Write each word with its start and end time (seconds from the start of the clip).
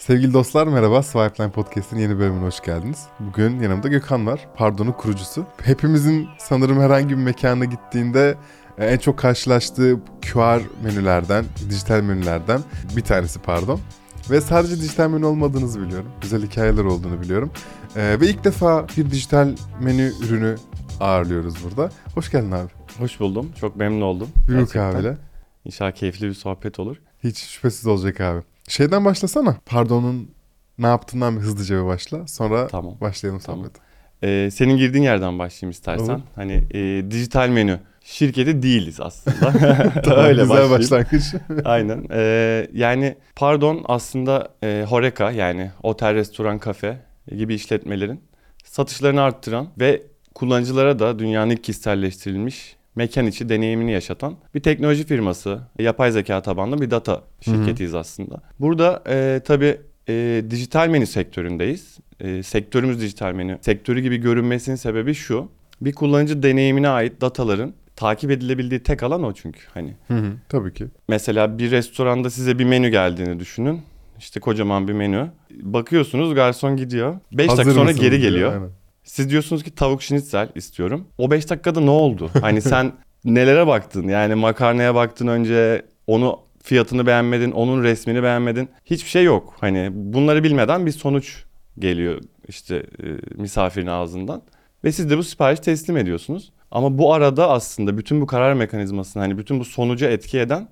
Sevgili 0.00 0.32
dostlar 0.32 0.66
merhaba. 0.66 1.02
Swipeline 1.02 1.52
Podcast'in 1.52 1.98
yeni 1.98 2.18
bölümüne 2.18 2.46
hoş 2.46 2.60
geldiniz. 2.60 3.06
Bugün 3.20 3.60
yanımda 3.60 3.88
Gökhan 3.88 4.26
var. 4.26 4.48
Pardon'un 4.56 4.92
kurucusu. 4.92 5.46
Hepimizin 5.62 6.28
sanırım 6.38 6.80
herhangi 6.80 7.08
bir 7.08 7.22
mekana 7.22 7.64
gittiğinde 7.64 8.36
e, 8.78 8.86
en 8.86 8.98
çok 8.98 9.18
karşılaştığı 9.18 10.00
QR 10.32 10.60
menülerden, 10.84 11.44
dijital 11.70 12.00
menülerden 12.00 12.60
bir 12.96 13.00
tanesi 13.00 13.38
pardon. 13.38 13.80
Ve 14.30 14.40
sadece 14.40 14.76
dijital 14.76 15.10
menü 15.10 15.24
olmadığınızı 15.24 15.82
biliyorum. 15.82 16.10
Güzel 16.20 16.42
hikayeler 16.42 16.84
olduğunu 16.84 17.20
biliyorum. 17.20 17.50
Ee, 17.96 18.20
ve 18.20 18.28
ilk 18.28 18.44
defa 18.44 18.86
bir 18.96 19.10
dijital 19.10 19.56
menü 19.80 20.12
ürünü 20.22 20.56
ağırlıyoruz 21.00 21.54
burada. 21.64 21.92
Hoş 22.14 22.30
geldin 22.30 22.50
abi. 22.50 22.68
Hoş 22.98 23.20
buldum. 23.20 23.52
Çok 23.60 23.76
memnun 23.76 24.00
oldum. 24.00 24.28
Büyük 24.48 24.76
abiyle. 24.76 25.16
İnşallah 25.64 25.92
keyifli 25.92 26.28
bir 26.28 26.34
sohbet 26.34 26.78
olur. 26.78 26.96
Hiç 27.24 27.38
şüphesiz 27.38 27.86
olacak 27.86 28.20
abi. 28.20 28.42
Şeyden 28.70 29.04
başlasana. 29.04 29.56
Pardon'un 29.66 30.30
ne 30.78 30.86
yaptığından 30.86 31.36
bir 31.36 31.40
hızlıca 31.40 31.82
bir 31.82 31.86
başla. 31.86 32.26
Sonra 32.26 32.66
Tamam. 32.66 32.96
başlayalım 33.00 33.40
Tamam. 33.46 33.64
sohbete. 33.64 33.80
Ee, 34.22 34.50
senin 34.50 34.76
girdiğin 34.76 35.04
yerden 35.04 35.38
başlayayım 35.38 35.70
istersen. 35.70 36.14
Olur. 36.14 36.22
Hani 36.34 36.64
e, 36.74 37.10
dijital 37.10 37.48
menü 37.48 37.80
şirketi 38.04 38.62
değiliz 38.62 39.00
aslında. 39.00 39.52
Tamam, 40.04 40.24
Öyle 40.24 40.42
güzel 40.42 40.70
başlangıç. 40.70 41.22
Aynen. 41.64 42.06
Ee, 42.10 42.68
yani 42.72 43.16
pardon 43.36 43.84
aslında 43.88 44.48
e, 44.62 44.84
Horeca 44.88 45.30
yani 45.30 45.70
otel, 45.82 46.14
restoran, 46.14 46.58
kafe 46.58 46.98
gibi 47.36 47.54
işletmelerin 47.54 48.20
satışlarını 48.64 49.22
arttıran 49.22 49.68
ve 49.80 50.02
kullanıcılara 50.34 50.98
da 50.98 51.18
dünyanın 51.18 51.50
ilk 51.50 51.64
kişiselleştirilmiş 51.64 52.76
mekan 52.96 53.26
içi 53.26 53.48
deneyimini 53.48 53.92
yaşatan 53.92 54.36
bir 54.54 54.60
teknoloji 54.60 55.04
firması. 55.06 55.60
Yapay 55.78 56.12
zeka 56.12 56.42
tabanlı 56.42 56.80
bir 56.80 56.90
data 56.90 57.22
şirketiyiz 57.40 57.94
aslında. 57.94 58.42
Burada 58.60 59.02
e, 59.08 59.40
tabii 59.44 59.80
e, 60.08 60.44
dijital 60.50 60.88
menü 60.88 61.06
sektöründeyiz. 61.06 61.98
E, 62.20 62.42
sektörümüz 62.42 63.00
dijital 63.00 63.32
menü. 63.32 63.58
Sektörü 63.60 64.00
gibi 64.00 64.16
görünmesinin 64.16 64.76
sebebi 64.76 65.14
şu. 65.14 65.48
Bir 65.80 65.92
kullanıcı 65.92 66.42
deneyimine 66.42 66.88
ait 66.88 67.20
dataların 67.20 67.74
takip 67.96 68.30
edilebildiği 68.30 68.82
tek 68.82 69.02
alan 69.02 69.24
o 69.24 69.32
çünkü. 69.32 69.60
Hani 69.74 69.94
Hı 70.08 70.14
hı, 70.14 70.32
Tabii 70.48 70.74
ki. 70.74 70.86
Mesela 71.08 71.58
bir 71.58 71.70
restoranda 71.70 72.30
size 72.30 72.58
bir 72.58 72.64
menü 72.64 72.88
geldiğini 72.88 73.40
düşünün. 73.40 73.82
İşte 74.18 74.40
kocaman 74.40 74.88
bir 74.88 74.92
menü. 74.92 75.30
Bakıyorsunuz 75.50 76.34
garson 76.34 76.76
gidiyor. 76.76 77.16
5 77.32 77.48
Hazır 77.48 77.58
dakika 77.64 77.74
sonra 77.74 77.92
geri 77.92 78.10
diyor, 78.20 78.22
geliyor. 78.32 78.52
aynen. 78.52 78.68
Siz 79.10 79.30
diyorsunuz 79.30 79.62
ki 79.62 79.74
tavuk 79.74 80.02
şinitzel 80.02 80.48
istiyorum. 80.54 81.06
O 81.18 81.30
5 81.30 81.50
dakikada 81.50 81.80
ne 81.80 81.90
oldu? 81.90 82.30
Hani 82.40 82.62
sen 82.62 82.92
nelere 83.24 83.66
baktın? 83.66 84.08
Yani 84.08 84.34
makarnaya 84.34 84.94
baktın 84.94 85.26
önce 85.26 85.82
onu 86.06 86.40
fiyatını 86.62 87.06
beğenmedin, 87.06 87.50
onun 87.50 87.82
resmini 87.82 88.22
beğenmedin. 88.22 88.68
Hiçbir 88.84 89.10
şey 89.10 89.24
yok. 89.24 89.54
Hani 89.60 89.88
bunları 89.92 90.44
bilmeden 90.44 90.86
bir 90.86 90.92
sonuç 90.92 91.44
geliyor 91.78 92.20
işte 92.48 92.76
e, 92.76 93.06
misafirin 93.42 93.86
ağzından. 93.86 94.42
Ve 94.84 94.92
siz 94.92 95.10
de 95.10 95.18
bu 95.18 95.22
siparişi 95.22 95.62
teslim 95.62 95.96
ediyorsunuz. 95.96 96.52
Ama 96.70 96.98
bu 96.98 97.14
arada 97.14 97.50
aslında 97.50 97.98
bütün 97.98 98.20
bu 98.20 98.26
karar 98.26 98.54
mekanizmasını 98.54 99.22
hani 99.22 99.38
bütün 99.38 99.60
bu 99.60 99.64
sonuca 99.64 100.10
etki 100.10 100.38
eden 100.38 100.68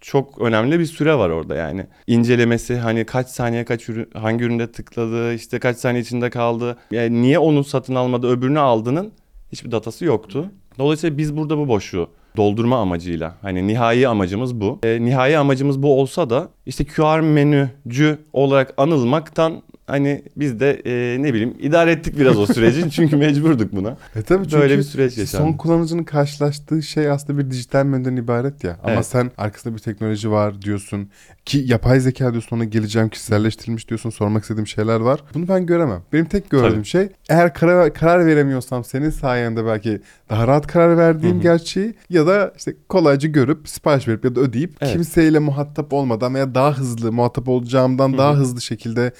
çok 0.00 0.40
önemli 0.40 0.78
bir 0.78 0.86
süre 0.86 1.14
var 1.14 1.30
orada 1.30 1.54
yani. 1.54 1.86
İncelemesi 2.06 2.76
hani 2.76 3.04
kaç 3.04 3.28
saniye 3.28 3.64
kaç 3.64 3.88
ürün, 3.88 4.08
hangi 4.14 4.44
üründe 4.44 4.72
tıkladı 4.72 5.34
işte 5.34 5.58
kaç 5.58 5.76
saniye 5.76 6.02
içinde 6.02 6.30
kaldı. 6.30 6.78
Yani 6.90 7.22
niye 7.22 7.38
onu 7.38 7.64
satın 7.64 7.94
almadı 7.94 8.28
öbürünü 8.28 8.58
aldığının 8.58 9.12
hiçbir 9.52 9.72
datası 9.72 10.04
yoktu. 10.04 10.50
Dolayısıyla 10.78 11.18
biz 11.18 11.36
burada 11.36 11.58
bu 11.58 11.68
boşluğu 11.68 12.10
doldurma 12.36 12.78
amacıyla 12.78 13.36
hani 13.42 13.66
nihai 13.66 14.08
amacımız 14.08 14.60
bu. 14.60 14.78
E, 14.82 15.04
nihai 15.04 15.38
amacımız 15.38 15.82
bu 15.82 16.00
olsa 16.00 16.30
da 16.30 16.48
işte 16.66 16.84
QR 16.84 17.20
menücü 17.20 18.18
olarak 18.32 18.74
anılmaktan 18.76 19.62
hani 19.90 20.22
biz 20.36 20.60
de 20.60 20.82
e, 20.84 21.22
ne 21.22 21.34
bileyim 21.34 21.54
idare 21.60 21.92
ettik 21.92 22.18
biraz 22.18 22.38
o 22.38 22.46
süreci 22.46 22.90
çünkü 22.90 23.16
mecburduk 23.16 23.72
buna. 23.72 23.96
E 24.16 24.22
tabii 24.22 24.44
çünkü 24.44 24.56
Böyle 24.62 24.78
bir 24.78 24.82
süreç 24.82 25.18
yaşandı. 25.18 25.42
son 25.44 25.52
kullanıcının 25.52 26.04
karşılaştığı 26.04 26.82
şey 26.82 27.10
aslında 27.10 27.38
bir 27.38 27.50
dijital 27.50 27.84
menüden 27.84 28.16
ibaret 28.16 28.64
ya. 28.64 28.76
Ama 28.82 28.92
Evet. 28.92 29.06
sen 29.06 29.30
arkasında 29.38 29.74
bir 29.74 29.80
teknoloji 29.80 30.30
var 30.30 30.62
diyorsun. 30.62 31.08
Ki 31.44 31.62
yapay 31.66 32.00
zeka 32.00 32.32
diyorsun 32.32 32.56
ona 32.56 32.64
geleceğim 32.64 33.08
kişiselleştirilmiş 33.08 33.88
diyorsun. 33.88 34.10
Sormak 34.10 34.42
istediğim 34.42 34.66
şeyler 34.66 35.00
var. 35.00 35.20
Bunu 35.34 35.48
ben 35.48 35.66
göremem. 35.66 36.02
Benim 36.12 36.24
tek 36.24 36.50
gördüğüm 36.50 36.72
Tabii. 36.72 36.84
şey 36.84 37.08
eğer 37.28 37.54
karar, 37.54 37.94
karar 37.94 38.26
veremiyorsam 38.26 38.84
senin 38.84 39.10
sayende 39.10 39.64
belki 39.66 40.00
daha 40.30 40.46
rahat 40.46 40.66
karar 40.66 40.96
verdiğim 40.98 41.34
Hı 41.36 41.38
hı. 41.38 41.42
gerçeği 41.42 41.94
ya 42.10 42.26
da 42.26 42.52
işte 42.56 42.74
kolayca 42.88 43.28
görüp 43.28 43.68
sipariş 43.68 44.08
verip 44.08 44.24
ya 44.24 44.34
da 44.36 44.40
ödeyip 44.40 44.72
Evet. 44.80 44.92
kimseyle 44.92 45.38
muhatap 45.38 45.92
olmadan 45.92 46.34
veya 46.34 46.54
daha 46.54 46.78
hızlı 46.78 47.12
muhatap 47.12 47.48
olacağımdan 47.48 48.12
Hı 48.12 48.18
daha 48.18 48.32
hı. 48.34 48.36
hızlı 48.36 48.60
şekilde 48.60 49.12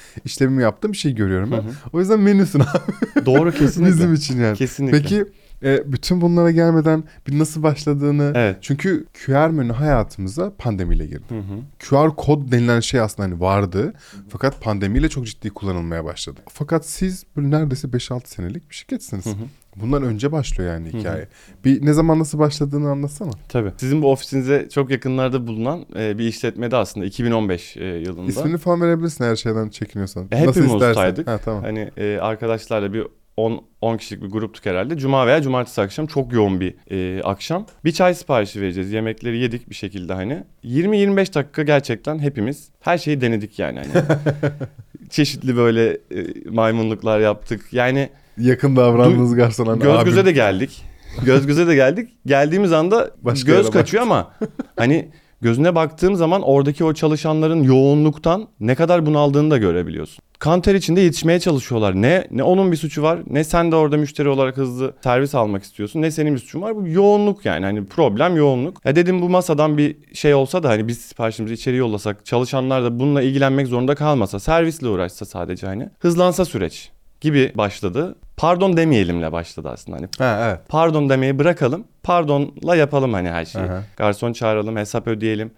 işlemimi 0.60 0.62
yaptığım 0.62 0.93
bir 0.93 0.97
şey 0.97 1.15
görüyorum 1.15 1.50
ben. 1.53 1.56
Hı 1.56 1.60
hı. 1.62 1.72
O 1.93 2.00
yüzden 2.00 2.21
menüsün 2.21 2.60
abi 2.60 3.26
Doğru 3.26 3.53
kesinlikle. 3.59 3.93
bizim 3.94 4.15
için 4.15 4.41
yani. 4.41 4.56
Kesinlikle. 4.56 4.98
Peki 5.03 5.25
e, 5.62 5.93
bütün 5.93 6.21
bunlara 6.21 6.50
gelmeden 6.50 7.04
bir 7.26 7.38
nasıl 7.38 7.62
başladığını 7.62 8.32
Evet. 8.34 8.56
çünkü 8.60 9.06
QR 9.25 9.50
menü 9.50 9.72
hayatımıza 9.72 10.53
pandemiyle 10.59 11.06
girdi. 11.06 11.25
Hı 11.28 11.38
hı. 11.38 11.60
QR 11.78 12.16
kod 12.16 12.53
denilen 12.53 12.81
şey 12.81 13.00
aslında 13.00 13.28
hani 13.28 13.41
vardı 13.41 13.93
fakat 14.28 14.60
pandemiyle 14.60 15.09
çok 15.09 15.26
ciddi 15.26 15.50
kullanılmaya 15.50 16.04
başladı. 16.04 16.41
Fakat 16.48 16.87
siz 16.87 17.25
böyle 17.37 17.50
neredeyse 17.50 17.88
5-6 17.88 18.21
senelik 18.27 18.71
bir 18.71 18.75
şirketsiniz. 18.75 19.27
Hı 19.27 19.31
hı. 19.31 19.34
Bundan 19.82 20.02
önce 20.02 20.32
başlıyor 20.32 20.72
yani 20.72 20.92
hikaye. 20.92 21.28
Bir 21.64 21.86
ne 21.86 21.92
zaman 21.92 22.18
nasıl 22.18 22.38
başladığını 22.38 22.91
anlatsana. 22.91 23.30
Tabii. 23.48 23.72
Sizin 23.76 24.02
bu 24.02 24.12
ofisinize 24.12 24.68
çok 24.74 24.91
yakınlarda 24.91 25.46
bulunan 25.46 25.86
e, 25.96 26.18
bir 26.18 26.24
işletmede 26.24 26.76
aslında 26.76 27.06
2015 27.06 27.76
e, 27.76 27.84
yılında. 27.84 28.28
İsmini 28.30 28.58
falan 28.58 28.80
verebilirsin 28.80 29.24
her 29.24 29.36
şeyden 29.36 29.68
çekiniyorsan. 29.68 30.28
E, 30.32 30.36
hepimiz 30.36 30.56
nasıl 30.56 30.74
istersen. 30.74 30.91
ustaydık. 30.91 31.26
Ha 31.26 31.38
tamam. 31.44 31.62
Hani 31.62 31.91
e, 31.96 32.18
arkadaşlarla 32.18 32.92
bir 32.92 33.06
10 33.36 33.64
10 33.80 33.96
kişilik 33.96 34.22
bir 34.22 34.28
gruptuk 34.28 34.66
herhalde. 34.66 34.98
Cuma 34.98 35.26
veya 35.26 35.42
cumartesi 35.42 35.80
akşam 35.80 36.06
çok 36.06 36.32
yoğun 36.32 36.60
bir 36.60 36.74
e, 36.91 37.22
akşam. 37.22 37.66
Bir 37.84 37.92
çay 37.92 38.14
siparişi 38.14 38.60
vereceğiz. 38.60 38.92
Yemekleri 38.92 39.38
yedik 39.38 39.70
bir 39.70 39.74
şekilde 39.74 40.12
hani. 40.12 40.44
20-25 40.64 41.34
dakika 41.34 41.62
gerçekten 41.62 42.18
hepimiz 42.18 42.68
her 42.80 42.98
şeyi 42.98 43.20
denedik 43.20 43.58
yani. 43.58 43.78
Hani. 43.78 44.04
Çeşitli 45.10 45.56
böyle 45.56 45.91
e, 45.91 46.50
maymunluklar 46.50 47.20
yaptık. 47.20 47.72
Yani 47.72 48.10
Yakın 48.41 48.77
davrandığınız 48.77 49.34
garsona. 49.34 49.77
göz 49.77 50.05
göze 50.05 50.25
de 50.25 50.33
geldik. 50.33 50.83
Göz 51.25 51.47
göze 51.47 51.67
de 51.67 51.75
geldik. 51.75 52.11
Geldiğimiz 52.27 52.73
anda 52.73 53.11
Başka 53.23 53.53
göz 53.53 53.71
kaçıyor 53.71 54.03
ama 54.03 54.31
hani 54.77 55.11
gözüne 55.41 55.75
baktığım 55.75 56.17
zaman 56.17 56.43
oradaki 56.43 56.84
o 56.84 56.95
çalışanların 56.95 57.62
yoğunluktan 57.62 58.49
ne 58.61 58.75
kadar 58.75 59.06
bunaldığını 59.06 59.51
da 59.51 59.59
görebiliyorsun. 59.59 60.23
Kanter 60.39 60.75
içinde 60.75 61.01
yetişmeye 61.01 61.41
çalışıyorlar. 61.41 62.03
Ne 62.03 62.27
ne 62.31 62.43
onun 62.43 62.73
bir 62.73 62.77
suçu 62.77 63.03
var, 63.03 63.21
ne 63.27 63.45
sen 63.45 63.73
de 63.73 63.77
orada 63.77 63.97
müşteri 63.97 64.28
olarak 64.28 64.57
hızlı 64.57 64.95
servis 65.05 65.34
almak 65.34 65.62
istiyorsun, 65.62 66.03
ne 66.03 66.11
senin 66.11 66.34
bir 66.34 66.39
suçun 66.39 66.62
var. 66.62 66.77
Bu 66.77 66.89
yoğunluk 66.89 67.45
yani 67.45 67.65
hani 67.65 67.87
problem 67.87 68.37
yoğunluk. 68.37 68.84
Ya 68.84 68.97
dedim 68.97 69.22
bu 69.22 69.28
masadan 69.28 69.78
bir 69.78 69.97
şey 70.15 70.34
olsa 70.34 70.62
da 70.62 70.69
hani 70.69 70.89
biz 70.89 70.99
siparişimizi 70.99 71.55
içeri 71.55 71.77
yollasak, 71.77 72.27
çalışanlar 72.27 72.84
da 72.84 72.99
bununla 72.99 73.22
ilgilenmek 73.22 73.67
zorunda 73.67 73.95
kalmasa, 73.95 74.41
servisle 74.41 74.89
uğraşsa 74.89 75.25
sadece 75.25 75.67
hani 75.67 75.89
hızlansa 75.99 76.45
süreç 76.45 76.91
gibi 77.20 77.53
başladı. 77.54 78.16
Pardon 78.36 78.76
demeyelimle 78.76 79.32
başladı 79.32 79.69
aslında 79.72 79.97
hani 79.97 80.08
Ha 80.19 80.48
evet. 80.48 80.60
pardon 80.69 81.08
demeyi 81.08 81.38
bırakalım. 81.38 81.84
Pardonla 82.03 82.76
yapalım 82.76 83.12
hani 83.12 83.31
her 83.31 83.44
şeyi. 83.44 83.64
Aha. 83.64 83.82
Garson 83.97 84.32
çağıralım, 84.32 84.76
hesap 84.76 85.06
ödeyelim, 85.08 85.50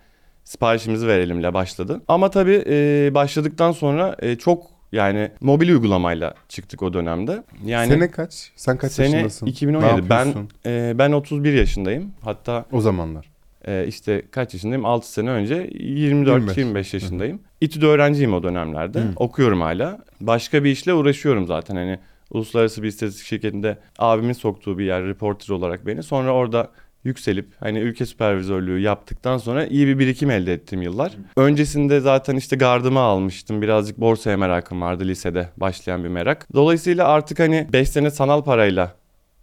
siparişimizi 0.45 1.07
verelimle 1.07 1.55
başladı. 1.55 2.01
Ama 2.09 2.31
tabii 2.31 2.65
e, 2.67 3.11
başladıktan 3.15 3.73
sonra 3.73 4.17
e, 4.19 4.37
çok 4.39 4.67
yani 4.93 5.31
mobil 5.41 5.69
uygulamayla 5.69 6.35
çıktık 6.49 6.83
o 6.83 6.93
dönemde. 6.93 7.43
Yani 7.65 7.89
Sene 7.89 8.11
kaç? 8.11 8.51
Sen 8.57 8.77
kaç 8.77 8.93
sene 8.93 9.07
yaşındasın? 9.11 9.47
2017. 9.47 10.05
Ne 10.05 10.11
Ben 10.11 10.35
e, 10.67 10.99
ben 10.99 11.13
31 11.13 11.53
yaşındayım. 11.53 12.13
Hatta 12.21 12.65
O 12.73 12.81
zamanlar. 12.81 13.32
E, 13.67 13.87
işte 13.89 14.23
kaç 14.31 14.55
yaşındayım? 14.55 14.85
6 14.85 15.13
sene 15.13 15.31
önce 15.31 15.71
24 15.73 16.57
25, 16.59 16.95
yaşındayım. 16.95 17.41
İTÜ'de 17.61 17.87
öğrenciyim 17.87 18.35
o 18.35 18.43
dönemlerde. 18.43 19.01
Hı. 19.01 19.13
Okuyorum 19.17 19.61
hala. 19.61 19.99
Başka 20.21 20.65
bir 20.65 20.71
işle 20.71 20.95
uğraşıyorum 20.95 21.47
zaten 21.47 21.77
hani 21.77 21.99
uluslararası 22.31 22.83
bir 22.83 22.89
istatistik 22.89 23.27
şirketinde 23.27 23.79
abimin 23.99 24.33
soktuğu 24.33 24.79
bir 24.79 24.85
yer 24.85 25.05
reporter 25.05 25.55
olarak 25.55 25.87
beni. 25.87 26.03
Sonra 26.03 26.33
orada 26.33 26.71
yükselip 27.05 27.47
hani 27.61 27.79
ülke 27.79 28.07
süpervizörlüğü 28.07 28.81
yaptıktan 28.81 29.39
sonra 29.39 29.67
iyi 29.67 29.87
bir 29.87 29.99
birikim 29.99 30.31
elde 30.31 30.53
ettim 30.53 30.83
yıllar. 30.83 31.13
Öncesinde 31.37 32.01
zaten 32.01 32.37
işte 32.37 32.57
gardımı 32.57 33.01
almıştım. 33.01 33.63
Birazcık 33.63 33.99
borsaya 33.99 34.37
merakım 34.37 34.81
vardı 34.81 35.05
lisede 35.05 35.49
başlayan 35.57 36.05
bir 36.05 36.09
merak. 36.09 36.47
Dolayısıyla 36.55 37.09
artık 37.09 37.39
hani 37.39 37.69
5 37.73 37.89
sene 37.89 38.11
sanal 38.11 38.45
parayla 38.45 38.95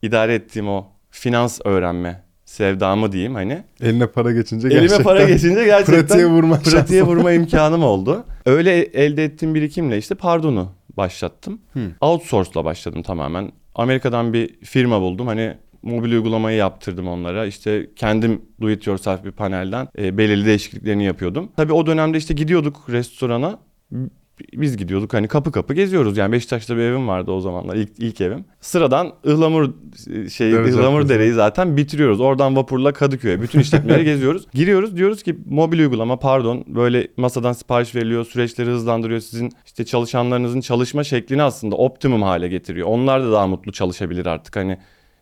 idare 0.02 0.34
ettiğim 0.34 0.70
o 0.70 0.88
finans 1.10 1.60
öğrenme 1.66 2.29
sevdamı 2.50 3.12
diyeyim 3.12 3.36
hani. 3.36 3.64
Eline 3.82 4.08
para 4.08 4.32
geçince 4.32 4.68
Elime 4.68 4.82
gerçekten 4.82 5.04
para 5.04 5.24
geçince 5.24 5.66
gerçekten 5.66 6.08
pratiğe 6.08 6.26
vurma 6.26 6.60
pratiğe 6.60 7.04
vurma 7.04 7.32
imkanım 7.40 7.84
oldu. 7.84 8.24
Öyle 8.46 8.82
elde 8.82 9.24
ettiğim 9.24 9.56
birikimle 9.56 9.98
işte 9.98 10.16
pardonu 10.16 10.72
başlattım. 10.98 11.62
Hı. 11.74 11.80
Outsource'la 12.02 12.66
başladım 12.66 13.04
tamamen. 13.04 13.52
Amerika'dan 13.76 14.34
bir 14.34 14.60
firma 14.64 15.02
buldum. 15.02 15.28
Hani 15.28 15.58
mobil 15.84 16.12
uygulamayı 16.12 16.58
yaptırdım 16.58 17.08
onlara. 17.08 17.46
İşte 17.46 17.90
kendim 17.96 18.42
do 18.62 18.70
it 18.70 18.88
yourself 18.88 19.26
bir 19.26 19.32
panelden 19.32 19.88
e, 19.98 20.18
belirli 20.18 20.46
değişikliklerini 20.46 21.04
yapıyordum. 21.04 21.50
Tabii 21.56 21.74
o 21.74 21.86
dönemde 21.86 22.18
işte 22.18 22.34
gidiyorduk 22.34 22.90
restorana. 22.90 23.60
Biz 24.54 24.78
gidiyorduk 24.78 25.14
hani 25.14 25.28
kapı 25.28 25.52
kapı 25.52 25.74
geziyoruz. 25.74 26.18
Yani 26.18 26.32
Beşiktaş'ta 26.32 26.78
bir 26.78 26.82
evim 26.82 27.08
vardı 27.08 27.32
o 27.32 27.40
zamanlar 27.42 27.76
ilk, 27.76 27.90
ilk 27.98 28.22
evim. 28.22 28.46
Sıradan 28.62 29.14
ıhlamur 29.28 29.70
şey 30.30 30.52
Dere 30.52 30.70
ıhlamur 30.70 31.02
Caddesi. 31.02 31.10
dereyi 31.20 31.34
zaten 31.34 31.78
bitiriyoruz. 31.78 32.20
Oradan 32.22 32.56
vapurla 32.56 32.94
Kadıköy'e 32.94 33.42
bütün 33.42 33.60
işletmeleri 33.60 34.04
geziyoruz. 34.12 34.48
Giriyoruz 34.54 34.98
diyoruz 34.98 35.24
ki 35.24 35.38
mobil 35.50 35.80
uygulama 35.80 36.20
pardon 36.20 36.64
böyle 36.68 37.08
masadan 37.18 37.54
sipariş 37.54 37.96
veriliyor. 37.96 38.26
Süreçleri 38.26 38.70
hızlandırıyor. 38.70 39.20
Sizin 39.20 39.52
işte 39.66 39.86
çalışanlarınızın 39.86 40.62
çalışma 40.62 41.04
şeklini 41.04 41.44
aslında 41.44 41.76
optimum 41.76 42.22
hale 42.22 42.48
getiriyor. 42.48 42.88
Onlar 42.88 43.24
da 43.24 43.32
daha 43.32 43.48
mutlu 43.48 43.72
çalışabilir 43.72 44.26
artık 44.26 44.56
hani. 44.56 44.78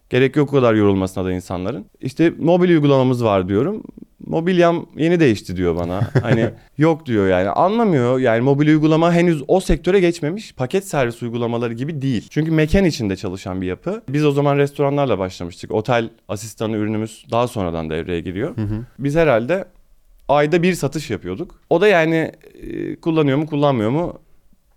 Gerek 0.10 0.36
yok 0.36 0.50
o 0.50 0.56
kadar 0.56 0.74
yorulmasına 0.74 1.26
da 1.26 1.32
insanların. 1.32 1.86
İşte 2.02 2.34
mobil 2.40 2.70
uygulamamız 2.70 3.24
var 3.24 3.50
diyorum. 3.50 3.84
Mobilyam 4.28 4.86
yeni 4.96 5.20
değişti 5.20 5.56
diyor 5.56 5.76
bana. 5.76 6.02
Hani 6.22 6.50
yok 6.78 7.06
diyor 7.06 7.28
yani. 7.28 7.50
Anlamıyor. 7.50 8.20
Yani 8.20 8.42
mobil 8.42 8.68
uygulama 8.68 9.14
henüz 9.14 9.44
o 9.48 9.60
sektöre 9.60 10.00
geçmemiş. 10.00 10.54
Paket 10.54 10.88
servis 10.88 11.24
uygulamaları 11.24 11.74
gibi 11.74 12.02
değil. 12.02 12.28
Çünkü 12.30 12.52
mekan 12.52 12.86
içinde 12.86 13.16
çalışan 13.16 13.62
bir 13.62 13.68
yapı. 13.68 14.04
Biz 14.10 14.26
o 14.26 14.32
zaman 14.32 14.58
restoranlarla 14.58 15.20
başlamıştık. 15.20 15.72
Otel 15.72 16.10
asistanı 16.28 16.76
ürünümüz 16.78 17.26
daha 17.32 17.48
sonradan 17.48 17.90
devreye 17.90 18.22
giriyor. 18.22 18.56
Biz 19.00 19.16
herhalde 19.16 19.66
ayda 20.28 20.64
bir 20.64 20.74
satış 20.74 21.10
yapıyorduk. 21.10 21.62
O 21.70 21.82
da 21.82 21.88
yani 21.88 22.32
e, 22.62 22.96
kullanıyor 22.96 23.38
mu 23.38 23.46
kullanmıyor 23.46 23.90
mu 23.90 24.20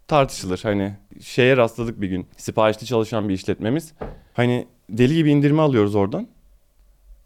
tartışılır. 0.09 0.61
Hani 0.63 0.93
şeye 1.23 1.57
rastladık 1.57 2.01
bir 2.01 2.09
gün. 2.09 2.27
Siparişli 2.37 2.87
çalışan 2.87 3.29
bir 3.29 3.35
işletmemiz. 3.35 3.93
Hani 4.35 4.67
deli 4.89 5.15
gibi 5.15 5.31
indirme 5.31 5.63
alıyoruz 5.63 5.95
oradan. 5.95 6.29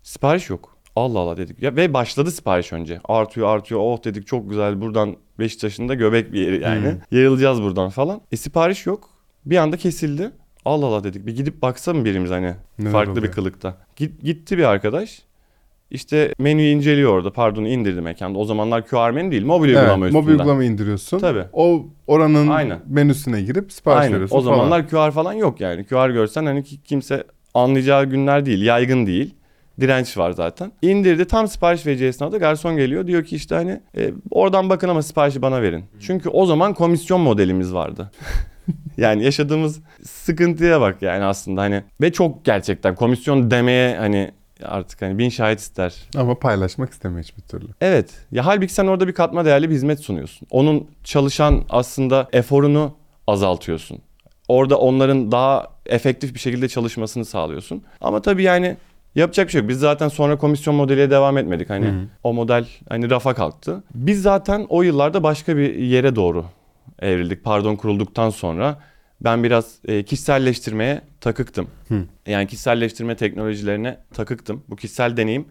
Sipariş 0.02 0.50
yok. 0.50 0.73
Allah 0.96 1.18
Allah 1.18 1.36
dedik. 1.36 1.62
Ya 1.62 1.76
ve 1.76 1.94
başladı 1.94 2.30
sipariş 2.30 2.72
önce. 2.72 3.00
Artıyor 3.04 3.48
artıyor. 3.56 3.80
Oh 3.84 4.04
dedik 4.04 4.26
çok 4.26 4.50
güzel. 4.50 4.80
Buradan 4.80 5.16
Beşiktaş'ın 5.38 5.88
da 5.88 5.94
göbek 5.94 6.32
bir 6.32 6.40
yeri 6.40 6.62
yani. 6.62 6.90
Hmm. 6.90 6.98
Yayılacağız 7.18 7.62
buradan 7.62 7.88
falan. 7.90 8.20
E 8.32 8.36
sipariş 8.36 8.86
yok. 8.86 9.10
Bir 9.46 9.56
anda 9.56 9.76
kesildi. 9.76 10.30
Allah 10.64 10.86
Allah 10.86 11.04
dedik. 11.04 11.26
Bir 11.26 11.36
gidip 11.36 11.62
baksa 11.62 11.92
mı 11.94 12.04
birimiz 12.04 12.30
hani 12.30 12.54
Neler 12.78 12.92
farklı 12.92 13.12
oluyor? 13.12 13.26
bir 13.26 13.32
kılıkta. 13.32 13.76
Git, 13.96 14.22
gitti 14.22 14.58
bir 14.58 14.64
arkadaş. 14.64 15.22
İşte 15.90 16.34
menüyü 16.38 16.74
inceliyor 16.76 17.12
orada. 17.12 17.32
Pardon 17.32 17.64
indirdi 17.64 18.00
mekanda. 18.00 18.38
O 18.38 18.44
zamanlar 18.44 18.86
QR 18.86 19.10
menü 19.10 19.30
değil. 19.30 19.44
Mobil 19.44 19.68
Evet, 19.68 19.78
uygulama 19.78 20.06
üstünden. 20.06 20.24
mobil 20.24 20.32
uygulama 20.38 20.64
indiriyorsun. 20.64 21.18
Tabii. 21.18 21.44
O 21.52 21.86
oranın 22.06 22.48
Aynen. 22.48 22.78
menüsüne 22.86 23.42
girip 23.42 23.72
sipariş 23.72 24.00
Aynen. 24.00 24.12
veriyorsun 24.12 24.36
O 24.36 24.40
falan. 24.42 24.54
zamanlar 24.56 24.88
QR 24.88 25.10
falan 25.10 25.32
yok 25.32 25.60
yani. 25.60 25.84
QR 25.84 26.10
görsen 26.10 26.46
hani 26.46 26.64
ki- 26.64 26.82
kimse 26.82 27.24
anlayacağı 27.54 28.04
günler 28.04 28.46
değil. 28.46 28.62
Yaygın 28.62 29.06
değil. 29.06 29.34
Direnç 29.80 30.16
var 30.16 30.30
zaten. 30.30 30.72
İndirdi 30.82 31.24
tam 31.24 31.48
sipariş 31.48 31.86
vereceği 31.86 32.08
esnada 32.08 32.38
garson 32.38 32.76
geliyor. 32.76 33.06
Diyor 33.06 33.24
ki 33.24 33.36
işte 33.36 33.54
hani 33.54 33.80
e, 33.96 34.10
oradan 34.30 34.70
bakın 34.70 34.88
ama 34.88 35.02
siparişi 35.02 35.42
bana 35.42 35.62
verin. 35.62 35.84
Çünkü 36.00 36.28
o 36.28 36.46
zaman 36.46 36.74
komisyon 36.74 37.20
modelimiz 37.20 37.74
vardı. 37.74 38.10
yani 38.96 39.24
yaşadığımız 39.24 39.80
sıkıntıya 40.04 40.80
bak 40.80 41.02
yani 41.02 41.24
aslında 41.24 41.60
hani 41.60 41.82
ve 42.00 42.12
çok 42.12 42.44
gerçekten 42.44 42.94
komisyon 42.94 43.50
demeye 43.50 43.96
hani 43.96 44.32
artık 44.62 45.02
hani 45.02 45.18
bin 45.18 45.28
şahit 45.28 45.60
ister. 45.60 45.94
Ama 46.16 46.38
paylaşmak 46.38 46.92
istemiyor 46.92 47.22
hiçbir 47.24 47.42
türlü. 47.42 47.68
Evet. 47.80 48.10
Ya 48.32 48.46
halbuki 48.46 48.72
sen 48.72 48.86
orada 48.86 49.08
bir 49.08 49.12
katma 49.12 49.44
değerli 49.44 49.70
bir 49.70 49.74
hizmet 49.74 50.00
sunuyorsun. 50.00 50.48
Onun 50.50 50.90
çalışan 51.04 51.64
aslında 51.70 52.28
eforunu 52.32 52.96
azaltıyorsun. 53.26 53.98
Orada 54.48 54.78
onların 54.78 55.32
daha 55.32 55.68
efektif 55.86 56.34
bir 56.34 56.40
şekilde 56.40 56.68
çalışmasını 56.68 57.24
sağlıyorsun. 57.24 57.82
Ama 58.00 58.22
tabii 58.22 58.42
yani 58.42 58.76
yapacak 59.14 59.46
bir 59.46 59.52
şey 59.52 59.60
yok. 59.60 59.68
Biz 59.68 59.78
zaten 59.78 60.08
sonra 60.08 60.38
komisyon 60.38 60.74
modeliyle 60.74 61.10
devam 61.10 61.38
etmedik. 61.38 61.70
Hani 61.70 61.86
Hı 61.86 61.90
hı. 61.90 62.06
o 62.24 62.32
model 62.32 62.66
hani 62.88 63.10
rafa 63.10 63.34
kalktı. 63.34 63.82
Biz 63.94 64.22
zaten 64.22 64.66
o 64.68 64.82
yıllarda 64.82 65.22
başka 65.22 65.56
bir 65.56 65.74
yere 65.74 66.16
doğru 66.16 66.44
evrildik. 66.98 67.44
Pardon 67.44 67.76
kurulduktan 67.76 68.30
sonra 68.30 68.78
ben 69.20 69.44
biraz 69.44 69.78
e, 69.88 70.02
kişiselleştirmeye 70.02 71.00
takıktım. 71.20 71.66
Hı. 71.88 72.04
Yani 72.26 72.46
kişiselleştirme 72.46 73.16
teknolojilerine 73.16 73.98
takıktım. 74.14 74.62
Bu 74.68 74.76
kişisel 74.76 75.16
deneyim 75.16 75.44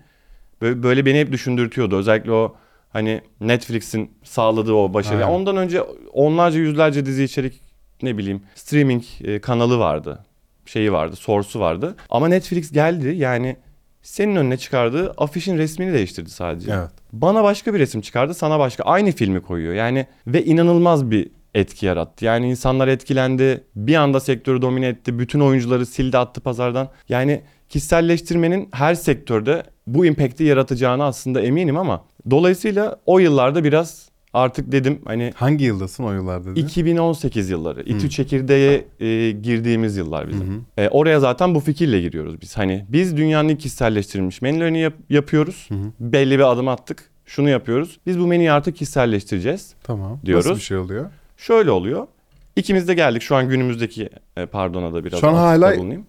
böyle, 0.61 0.83
böyle 0.83 1.05
beni 1.05 1.19
hep 1.19 1.31
düşündürtüyordu. 1.31 1.97
Özellikle 1.97 2.31
o 2.31 2.55
hani 2.89 3.21
Netflix'in 3.41 4.11
sağladığı 4.23 4.73
o 4.73 4.93
başarı. 4.93 5.25
Aynen. 5.25 5.35
Ondan 5.35 5.57
önce 5.57 5.81
onlarca 6.13 6.59
yüzlerce 6.59 7.05
dizi 7.05 7.23
içerik 7.23 7.61
ne 8.01 8.17
bileyim 8.17 8.41
streaming 8.55 9.03
e, 9.23 9.41
kanalı 9.41 9.79
vardı. 9.79 10.25
Şeyi 10.65 10.91
vardı, 10.91 11.15
source'u 11.15 11.61
vardı. 11.61 11.95
Ama 12.09 12.27
Netflix 12.27 12.71
geldi 12.71 13.15
yani 13.17 13.55
senin 14.01 14.35
önüne 14.35 14.57
çıkardığı 14.57 15.11
afişin 15.11 15.57
resmini 15.57 15.93
değiştirdi 15.93 16.29
sadece. 16.29 16.71
Evet. 16.71 16.89
Bana 17.13 17.43
başka 17.43 17.73
bir 17.73 17.79
resim 17.79 18.01
çıkardı, 18.01 18.33
sana 18.33 18.59
başka. 18.59 18.83
Aynı 18.83 19.11
filmi 19.11 19.41
koyuyor. 19.41 19.73
Yani 19.73 20.07
ve 20.27 20.45
inanılmaz 20.45 21.11
bir 21.11 21.31
etki 21.53 21.85
yarattı. 21.85 22.25
Yani 22.25 22.49
insanlar 22.49 22.87
etkilendi. 22.87 23.63
Bir 23.75 23.95
anda 23.95 24.19
sektörü 24.19 24.61
domine 24.61 24.87
etti. 24.87 25.19
Bütün 25.19 25.39
oyuncuları 25.39 25.85
sildi 25.85 26.17
attı 26.17 26.41
pazardan. 26.41 26.89
Yani 27.09 27.41
kişiselleştirmenin 27.69 28.69
her 28.71 28.95
sektörde 28.95 29.63
bu 29.87 30.05
impact'i 30.05 30.43
yaratacağını 30.43 31.03
aslında 31.03 31.41
eminim 31.41 31.77
ama 31.77 32.05
dolayısıyla 32.29 32.99
o 33.05 33.19
yıllarda 33.19 33.63
biraz 33.63 34.09
artık 34.33 34.71
dedim 34.71 34.99
hani 35.05 35.31
Hangi 35.35 35.65
yıldasın 35.65 36.03
o 36.03 36.13
yıllarda? 36.13 36.51
dedin? 36.51 36.65
2018 36.67 37.49
yılları. 37.49 37.81
İTÜ 37.83 38.09
çekirdeğe 38.09 38.85
e, 38.99 39.31
girdiğimiz 39.31 39.97
yıllar 39.97 40.29
bizim. 40.29 40.47
Hı 40.47 40.51
hı. 40.81 40.83
E, 40.85 40.89
oraya 40.89 41.19
zaten 41.19 41.55
bu 41.55 41.59
fikirle 41.59 42.01
giriyoruz 42.01 42.41
biz. 42.41 42.57
Hani 42.57 42.85
biz 42.89 43.17
dünyanın 43.17 43.49
ilk 43.49 43.59
kişiselleştirilmiş 43.59 44.41
menülerini 44.41 44.79
yap- 44.79 44.93
yapıyoruz. 45.09 45.65
Hı 45.69 45.75
hı. 45.75 45.91
Belli 45.99 46.37
bir 46.39 46.51
adım 46.51 46.67
attık. 46.67 47.09
Şunu 47.25 47.49
yapıyoruz. 47.49 47.99
Biz 48.05 48.19
bu 48.19 48.27
menüyü 48.27 48.51
artık 48.51 48.75
kişiselleştireceğiz. 48.75 49.73
Tamam. 49.83 50.19
diyoruz. 50.25 50.45
Nasıl 50.45 50.59
bir 50.59 50.63
şey 50.65 50.77
oluyor? 50.77 51.09
Şöyle 51.37 51.71
oluyor. 51.71 52.07
İkimiz 52.55 52.87
de 52.87 52.93
geldik 52.93 53.21
şu 53.21 53.35
an 53.35 53.49
günümüzdeki 53.49 54.09
e, 54.37 54.45
pardona 54.45 54.93
da 54.93 55.03
biraz 55.05 55.19
Şu 55.19 55.27
an 55.27 55.33
hala 55.33 55.77
bulunayım. 55.77 56.05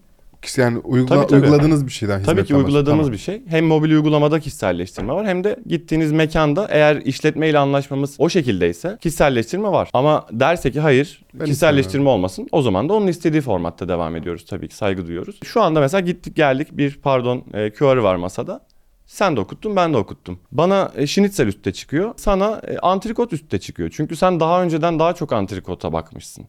Yani 0.57 0.77
uygula- 0.77 1.07
Tabii, 1.15 1.27
tabii. 1.27 1.41
uyguladığınız 1.41 1.85
bir 1.85 1.91
şeyden 1.91 2.23
Tabii 2.23 2.45
ki 2.45 2.55
uyguladığımız 2.55 3.11
bahsediyorum. 3.11 3.13
bir 3.13 3.17
şey. 3.17 3.41
Hem 3.59 3.65
mobil 3.65 3.91
uygulamada 3.91 4.39
kişiselleştirme 4.39 5.13
var 5.13 5.27
hem 5.27 5.43
de 5.43 5.59
gittiğiniz 5.65 6.11
mekanda 6.11 6.67
eğer 6.69 6.95
işletmeyle 6.95 7.59
anlaşmamız 7.59 8.15
o 8.19 8.29
şekildeyse 8.29 8.97
kişiselleştirme 9.01 9.67
var. 9.71 9.89
Ama 9.93 10.25
derse 10.31 10.71
ki 10.71 10.79
hayır 10.79 11.21
Ben 11.33 11.45
kişiselleştirme 11.45 12.09
olmasın 12.09 12.47
o 12.51 12.61
zaman 12.61 12.89
da 12.89 12.93
onun 12.93 13.07
istediği 13.07 13.41
formatta 13.41 13.87
devam 13.89 14.15
ediyoruz 14.15 14.45
tabii 14.45 14.67
ki 14.67 14.75
saygı 14.75 15.07
duyuyoruz. 15.07 15.39
Şu 15.43 15.61
anda 15.61 15.79
mesela 15.79 16.01
gittik 16.01 16.35
geldik 16.35 16.67
bir 16.71 16.99
pardon 17.03 17.43
e, 17.53 17.69
QR'ı 17.73 18.03
var 18.03 18.15
masada. 18.15 18.61
Sen 19.05 19.35
de 19.35 19.39
okuttun 19.39 19.75
ben 19.75 19.93
de 19.93 19.97
okuttum. 19.97 20.39
Bana 20.51 20.91
e, 20.95 21.07
şinitzel 21.07 21.47
üstte 21.47 21.73
çıkıyor. 21.73 22.13
Sana 22.17 22.61
e, 22.67 22.77
antrikot 22.77 23.33
üstte 23.33 23.59
çıkıyor. 23.59 23.89
Çünkü 23.95 24.15
sen 24.15 24.39
daha 24.39 24.63
önceden 24.63 24.99
daha 24.99 25.13
çok 25.15 25.33
antrikota 25.33 25.93
bakmışsın. 25.93 26.45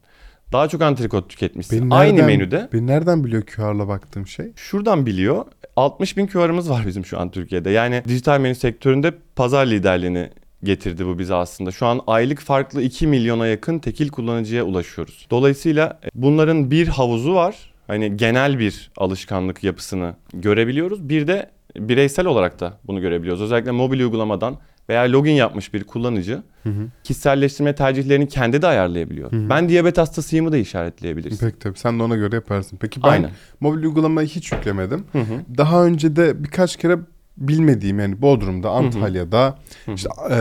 Daha 0.53 0.69
çok 0.69 0.83
antrikot 0.83 1.29
tüketmişsin. 1.31 1.83
Beni 1.83 1.95
Aynı 1.95 2.13
nereden- 2.13 2.27
menüde. 2.27 2.69
Beni 2.73 2.87
nereden 2.87 3.25
biliyor 3.25 3.43
QR'la 3.43 3.89
baktığım 3.89 4.27
şey? 4.27 4.53
Şuradan 4.57 5.07
biliyor. 5.07 5.45
60 5.77 6.17
bin 6.17 6.27
QR'ımız 6.27 6.71
var 6.71 6.85
bizim 6.87 7.05
şu 7.05 7.21
an 7.21 7.31
Türkiye'de. 7.31 7.71
Yani 7.71 8.03
dijital 8.09 8.41
menü 8.41 8.55
sektöründe 8.55 9.13
pazar 9.37 9.67
liderliğini 9.67 10.31
getirdi 10.65 11.07
bu 11.07 11.19
bize 11.19 11.35
aslında. 11.35 11.71
Şu 11.71 11.87
an 11.87 12.01
aylık 12.07 12.41
farklı 12.41 12.83
2 12.83 13.07
milyona 13.07 13.47
yakın 13.47 13.79
tekil 13.79 14.09
kullanıcıya 14.09 14.65
ulaşıyoruz. 14.65 15.27
Dolayısıyla 15.31 16.01
e, 16.05 16.09
bunların 16.15 16.71
bir 16.71 16.89
havuzu 16.89 17.35
var. 17.35 17.57
Hani 17.87 18.17
genel 18.17 18.59
bir 18.59 18.91
alışkanlık 18.97 19.65
yapısını 19.65 20.15
görebiliyoruz. 20.35 21.09
Bir 21.09 21.27
de 21.27 21.51
bireysel 21.77 22.27
olarak 22.27 22.61
da 22.61 22.79
bunu 22.87 23.01
görebiliyoruz. 23.01 23.43
Özellikle 23.43 23.71
mobil 23.71 24.01
uygulamadan 24.01 24.57
veya 24.89 25.03
login 25.03 25.33
yapmış 25.33 25.75
bir 25.75 25.85
kullanıcı 25.85 26.43
Hı 26.63 26.69
hı. 26.69 26.89
kişiselleştirme 27.05 27.75
tercihlerini 27.75 28.29
kendi 28.29 28.63
de 28.63 28.67
ayarlayabiliyor. 28.67 29.33
Hı 29.33 29.37
hı. 29.37 29.49
Ben 29.51 29.69
diyabet 29.69 29.99
hastasıyımı 29.99 30.53
da 30.53 30.57
işaretleyebiliriz. 30.57 31.41
Peki 31.41 31.59
tabii 31.59 31.79
sen 31.79 31.99
de 31.99 32.03
ona 32.03 32.17
göre 32.17 32.35
yaparsın. 32.35 32.77
Peki 32.81 33.03
ben 33.03 33.09
Aynen. 33.09 33.31
mobil 33.61 33.83
uygulamayı 33.83 34.29
hiç 34.29 34.53
yüklemedim. 34.53 35.05
Hı 35.13 35.19
hı. 35.19 35.59
Daha 35.59 35.85
önce 35.85 36.17
de 36.17 36.45
birkaç 36.45 36.77
kere 36.77 36.99
bilmediğim 37.37 37.99
yani 38.01 38.23
Bodrum'da, 38.23 38.71
Antalya'da, 38.71 39.59
Hı 39.85 39.91
hı. 39.91 39.95
işte 39.95 40.09
e, 40.31 40.39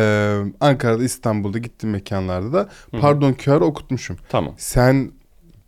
Ankara'da, 0.60 1.04
İstanbul'da 1.04 1.58
gittiğim 1.58 1.94
mekanlarda 1.94 2.54
da 2.54 2.70
hı. 2.92 3.00
pardon 3.02 3.34
QR 3.34 3.62
okutmuşum. 3.62 4.18
Tamam. 4.30 4.54
Sen 4.58 5.12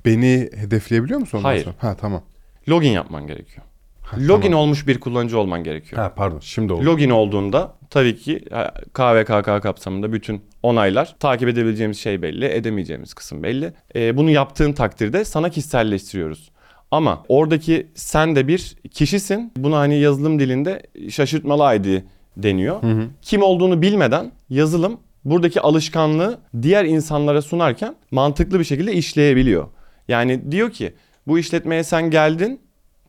beni 0.05 0.50
hedefleyebiliyor 0.55 1.19
musun 1.19 1.39
Hayır. 1.43 1.63
sonra? 1.63 1.75
Ha 1.79 1.96
tamam. 2.01 2.22
Login 2.69 2.89
yapman 2.91 3.27
gerekiyor. 3.27 3.66
Login 4.17 4.41
tamam. 4.41 4.59
olmuş 4.59 4.87
bir 4.87 4.99
kullanıcı 4.99 5.39
olman 5.39 5.63
gerekiyor. 5.63 6.01
Ha 6.01 6.13
pardon 6.15 6.39
şimdi 6.39 6.73
oldu. 6.73 6.85
Login 6.85 7.09
olduğunda 7.09 7.73
tabii 7.89 8.17
ki 8.17 8.45
KVKK 8.93 9.63
kapsamında 9.63 10.13
bütün 10.13 10.41
onaylar 10.63 11.15
takip 11.19 11.49
edebileceğimiz 11.49 11.97
şey 11.97 12.21
belli, 12.21 12.45
edemeyeceğimiz 12.45 13.13
kısım 13.13 13.43
belli. 13.43 13.73
E, 13.95 14.17
bunu 14.17 14.29
yaptığın 14.29 14.73
takdirde 14.73 15.25
sana 15.25 15.49
kişiselleştiriyoruz. 15.49 16.51
Ama 16.91 17.23
oradaki 17.27 17.87
sen 17.95 18.35
de 18.35 18.47
bir 18.47 18.75
kişisin. 18.91 19.51
Bunu 19.57 19.75
hani 19.75 19.99
yazılım 19.99 20.39
dilinde 20.39 20.83
şaşırtmalı 21.09 21.75
ID 21.75 22.01
deniyor. 22.37 22.83
Hı 22.83 22.87
hı. 22.87 23.07
Kim 23.21 23.41
olduğunu 23.41 23.81
bilmeden 23.81 24.31
yazılım 24.49 24.99
buradaki 25.25 25.61
alışkanlığı 25.61 26.39
diğer 26.61 26.85
insanlara 26.85 27.41
sunarken 27.41 27.95
mantıklı 28.11 28.59
bir 28.59 28.63
şekilde 28.63 28.93
işleyebiliyor. 28.93 29.67
Yani 30.07 30.51
diyor 30.51 30.71
ki 30.71 30.93
bu 31.27 31.39
işletmeye 31.39 31.83
sen 31.83 32.09
geldin 32.09 32.59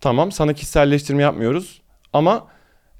tamam 0.01 0.33
sana 0.33 0.53
kişiselleştirme 0.53 1.23
yapmıyoruz 1.23 1.83
ama 2.13 2.47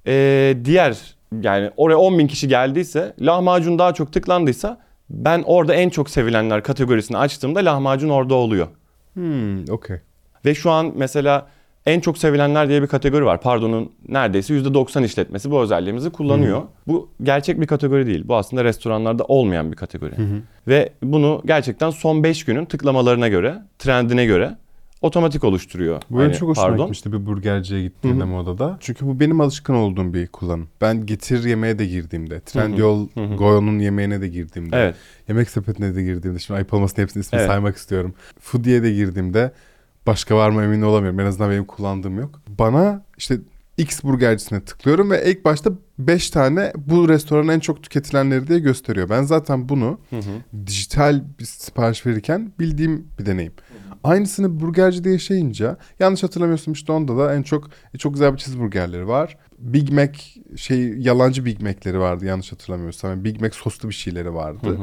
eee, 0.07 0.65
diğer 0.65 0.99
yani 1.43 1.71
oraya 1.77 1.97
10 1.97 2.19
bin 2.19 2.27
kişi 2.27 2.49
geldiyse 2.49 3.15
lahmacun 3.21 3.79
daha 3.79 3.95
çok 3.95 4.13
tıklandıysa 4.13 4.81
Ben 5.11 5.43
orada 5.47 5.75
en 5.75 5.89
çok 5.89 6.11
sevilenler 6.11 6.63
kategorisini 6.63 7.19
açtığımda 7.19 7.61
lahmacun 7.61 8.09
orada 8.09 8.35
oluyor. 8.35 8.67
Hmm, 9.15 9.71
okey. 9.71 9.97
Ve 10.45 10.55
şu 10.55 10.71
an 10.71 10.93
mesela 10.97 11.47
en 11.87 12.01
çok 12.01 12.19
sevilenler 12.19 12.69
diye 12.69 12.83
bir 12.83 12.87
kategori 12.87 13.25
var. 13.25 13.41
Pardon'un 13.41 13.93
neredeyse 14.09 14.55
%90 14.55 15.05
işletmesi 15.05 15.51
bu 15.51 15.61
özelliğimizi 15.63 16.11
kullanıyor. 16.11 16.63
Bu 16.87 17.11
gerçek 17.23 17.61
bir 17.61 17.67
kategori 17.67 18.07
değil. 18.07 18.25
Bu 18.29 18.37
aslında 18.37 18.65
restoranlarda 18.65 19.25
olmayan 19.25 19.73
bir 19.73 19.77
kategori. 19.77 20.15
Ve 20.69 20.93
bunu 21.03 21.43
gerçekten 21.47 21.91
son 21.91 22.23
5 22.25 22.45
günün 22.45 22.65
tıklamalarına 22.65 23.29
göre, 23.29 23.63
trendine 23.79 24.25
göre 24.25 24.57
otomatik 25.03 25.45
oluşturuyor. 25.45 26.03
Bu 26.11 26.19
Hani, 26.19 26.35
çok 26.35 26.49
hoşuma 26.49 26.67
pardon. 26.67 26.79
gitmişti 26.85 27.13
bir 27.13 27.27
burgerciye 27.27 27.83
gittiğimde 27.83 28.25
modada. 28.25 28.77
Çünkü 28.81 29.07
bu 29.07 29.21
benim 29.21 29.41
alışkın 29.41 29.75
olduğum 29.75 30.15
bir 30.15 30.27
kullanım. 30.27 30.69
Ben 30.81 31.07
Getir 31.07 31.45
yemeğe 31.45 31.79
de 31.79 31.87
girdiğimde, 31.87 32.41
Trendyol, 32.41 33.09
Goyo'nun 33.39 33.79
yemeğine 33.79 34.21
de 34.21 34.29
girdiğimde, 34.29 34.77
Evet. 34.77 34.95
Yemek 35.29 35.51
Sepeti'ne 35.51 35.95
de 35.95 36.03
girdiğimde, 36.03 36.39
şimdi 36.39 36.57
ayıp 36.57 36.75
olmasın 36.75 37.03
hepsinin 37.03 37.23
ismini 37.23 37.41
Evet. 37.41 37.51
saymak 37.51 37.77
istiyorum. 37.77 38.15
Foodie'ye 38.41 38.83
de 38.83 38.93
girdiğimde 38.93 39.53
başka 40.07 40.37
var 40.37 40.51
mı 40.51 40.63
emin 40.63 40.83
olamıyorum. 40.83 41.21
En 41.21 41.27
azından 41.27 41.51
benim 41.51 41.65
kullandığım 41.65 42.19
yok. 42.19 42.41
Bana 42.59 43.05
işte 43.19 43.37
X 43.77 44.03
burgercisine 44.05 44.61
tıklıyorum 44.61 45.11
ve 45.11 45.31
ilk 45.31 45.45
başta 45.45 45.71
5 45.99 46.31
tane 46.31 46.73
bu 46.77 47.09
restoranın 47.09 47.49
en 47.49 47.61
çok 47.61 47.83
tüketilenleri 47.83 48.47
diye 48.47 48.59
gösteriyor. 48.59 49.09
Ben 49.09 49.23
zaten 49.23 49.69
bunu 49.69 49.99
dijital 50.67 51.23
bir 51.41 51.45
sipariş 51.45 52.07
verirken 52.07 52.53
bildiğim 52.61 53.09
bir 53.19 53.27
deneyim. 53.27 53.53
Aynısını 54.05 54.61
burgercide 54.61 55.11
yaşayınca 55.11 55.77
yanlış 56.01 56.23
hatırlamıyorsun 56.23 56.73
işte 56.73 56.93
onda 56.93 57.17
da 57.17 57.35
en 57.35 57.43
çok 57.43 57.71
e, 57.95 57.99
çok 57.99 58.13
güzel 58.15 58.33
bir 58.33 58.39
cheeseburgerleri 58.39 59.09
var. 59.09 59.39
Big 59.59 59.91
Mac 59.91 60.19
şey 60.57 60.99
yalancı 60.99 61.45
Big 61.45 61.61
Mac'leri 61.61 61.99
vardı 61.99 62.25
yanlış 62.25 62.53
hatırlamıyorsam. 62.53 63.11
Yani 63.11 63.25
Big 63.25 63.41
Mac 63.41 63.57
soslu 63.57 63.89
bir 63.89 63.95
şeyleri 63.95 64.35
vardı. 64.35 64.79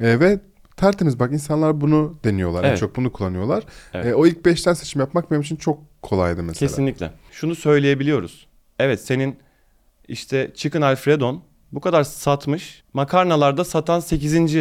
E, 0.00 0.20
ve 0.20 0.40
tertemiz 0.76 1.18
bak 1.20 1.32
insanlar 1.32 1.80
bunu 1.80 2.14
deniyorlar. 2.24 2.64
En 2.64 2.68
Evet. 2.68 2.78
çok 2.78 2.96
bunu 2.96 3.12
kullanıyorlar. 3.12 3.64
Evet. 3.94 4.06
E, 4.06 4.14
o 4.14 4.26
ilk 4.26 4.44
beşten 4.44 4.74
seçim 4.74 5.00
yapmak 5.00 5.30
benim 5.30 5.42
için 5.42 5.56
çok 5.56 6.02
kolaydı 6.02 6.42
mesela. 6.42 6.68
Kesinlikle. 6.68 7.12
Şunu 7.32 7.54
söyleyebiliyoruz. 7.54 8.46
Evet 8.78 9.00
senin 9.00 9.36
işte 10.08 10.50
Chicken 10.54 10.80
Alfredon 10.80 11.42
bu 11.72 11.80
kadar 11.80 12.04
satmış. 12.04 12.82
Makarnalarda 12.92 13.64
satan 13.64 14.00
8. 14.00 14.56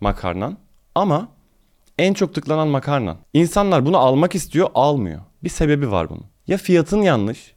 makarnan. 0.00 0.58
Ama 0.94 1.28
en 1.98 2.14
çok 2.14 2.34
tıklanan 2.34 2.68
makarnan. 2.68 3.16
İnsanlar 3.32 3.86
bunu 3.86 3.98
almak 3.98 4.34
istiyor, 4.34 4.68
almıyor. 4.74 5.20
Bir 5.44 5.48
sebebi 5.48 5.90
var 5.90 6.10
bunun. 6.10 6.24
Ya 6.46 6.56
fiyatın 6.56 7.02
yanlış, 7.02 7.54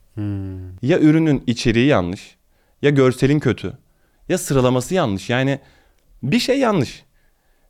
ya 0.81 0.99
ürünün 0.99 1.43
içeriği 1.47 1.87
yanlış, 1.87 2.35
ya 2.81 2.89
görselin 2.89 3.39
kötü, 3.39 3.73
ya 4.29 4.37
sıralaması 4.37 4.95
yanlış. 4.95 5.29
Yani 5.29 5.59
bir 6.23 6.39
şey 6.39 6.59
yanlış. 6.59 7.03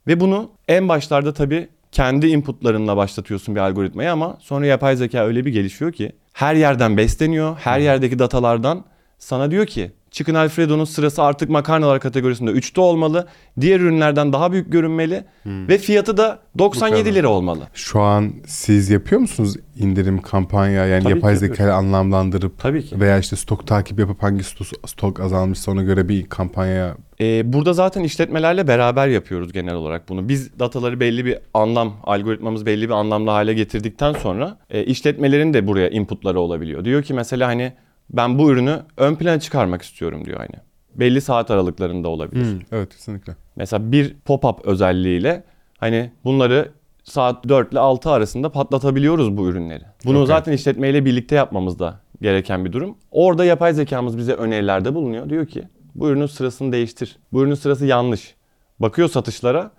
Ve 0.07 0.19
bunu 0.19 0.51
en 0.67 0.89
başlarda 0.89 1.33
tabii 1.33 1.69
kendi 1.91 2.27
inputlarınla 2.27 2.97
başlatıyorsun 2.97 3.55
bir 3.55 3.59
algoritmayı 3.59 4.11
ama 4.11 4.37
sonra 4.41 4.65
yapay 4.65 4.95
zeka 4.95 5.25
öyle 5.25 5.45
bir 5.45 5.51
gelişiyor 5.51 5.91
ki 5.91 6.11
her 6.33 6.55
yerden 6.55 6.97
besleniyor. 6.97 7.57
Her 7.59 7.79
yerdeki 7.79 8.19
datalardan 8.19 8.85
sana 9.21 9.51
diyor 9.51 9.65
ki 9.65 9.91
Chicken 10.11 10.35
Alfredo'nun 10.35 10.85
sırası 10.85 11.23
artık 11.23 11.49
makarnalar 11.49 11.99
kategorisinde 11.99 12.51
3'te 12.51 12.81
olmalı. 12.81 13.27
Diğer 13.61 13.79
ürünlerden 13.79 14.33
daha 14.33 14.51
büyük 14.51 14.71
görünmeli 14.71 15.23
ve 15.45 15.77
fiyatı 15.77 16.17
da 16.17 16.39
97 16.57 17.03
kadar. 17.03 17.15
lira 17.15 17.27
olmalı. 17.27 17.59
Şu 17.73 18.01
an 18.01 18.33
siz 18.47 18.89
yapıyor 18.89 19.21
musunuz 19.21 19.55
indirim 19.79 20.21
kampanya 20.21 20.85
yani 20.85 21.03
Tabii 21.03 21.13
yapay 21.13 21.33
yapıyoruz. 21.33 21.57
zekayı 21.57 21.73
anlamlandırıp 21.73 22.59
Tabii 22.59 22.85
ki. 22.85 22.99
veya 22.99 23.17
işte 23.19 23.35
stok 23.35 23.67
takip 23.67 23.99
yapıp 23.99 24.23
hangi 24.23 24.43
stok, 24.43 24.67
stok 24.85 25.19
azalmışsa 25.19 25.71
ona 25.71 25.83
göre 25.83 26.09
bir 26.09 26.25
kampanya 26.25 26.95
Ee, 27.21 27.53
burada 27.53 27.73
zaten 27.73 28.03
işletmelerle 28.03 28.67
beraber 28.67 29.07
yapıyoruz 29.07 29.53
genel 29.53 29.73
olarak 29.75 30.09
bunu. 30.09 30.29
Biz 30.29 30.59
dataları 30.59 30.99
belli 30.99 31.25
bir 31.25 31.37
anlam, 31.53 31.93
algoritmamız 32.03 32.65
belli 32.65 32.85
bir 32.89 32.93
anlamlı 32.93 33.29
hale 33.31 33.53
getirdikten 33.53 34.13
sonra 34.13 34.57
e, 34.69 34.83
işletmelerin 34.83 35.53
de 35.53 35.67
buraya 35.67 35.89
inputları 35.89 36.39
olabiliyor. 36.39 36.85
Diyor 36.85 37.03
ki 37.03 37.13
mesela 37.13 37.47
hani 37.47 37.73
ben 38.11 38.39
bu 38.39 38.51
ürünü 38.51 38.79
ön 38.97 39.15
plana 39.15 39.39
çıkarmak 39.39 39.81
istiyorum 39.81 40.25
diyor 40.25 40.37
hani. 40.37 40.61
Belli 40.95 41.21
saat 41.21 41.51
aralıklarında 41.51 42.07
olabilir. 42.07 42.65
evet 42.71 42.89
kesinlikle. 42.89 43.35
Mesela 43.55 43.91
bir 43.91 44.15
pop-up 44.25 44.65
özelliğiyle 44.65 45.43
hani 45.77 46.11
bunları 46.23 46.71
saat 47.03 47.47
4 47.49 47.71
ile 47.71 47.79
6 47.79 48.09
arasında 48.09 48.51
patlatabiliyoruz 48.51 49.37
bu 49.37 49.47
ürünleri. 49.47 49.83
Bunu 50.05 50.17
Okey. 50.17 50.27
zaten 50.27 50.51
işletmeyle 50.51 51.05
birlikte 51.05 51.35
yapmamız 51.35 51.79
da 51.79 51.99
gereken 52.21 52.65
bir 52.65 52.71
durum. 52.73 52.97
Orada 53.11 53.45
yapay 53.45 53.73
zekamız 53.73 54.17
bize 54.17 54.33
önerilerde 54.33 54.95
bulunuyor. 54.95 55.29
Diyor 55.29 55.45
ki 55.45 55.63
bu 55.95 56.09
ürünün 56.09 56.25
sırasını 56.25 56.71
değiştir. 56.71 57.17
Bu 57.33 57.41
ürünün 57.41 57.55
sırası 57.55 57.85
yanlış. 57.85 58.35
Bakıyor 58.79 59.07
satışlara. 59.07 59.71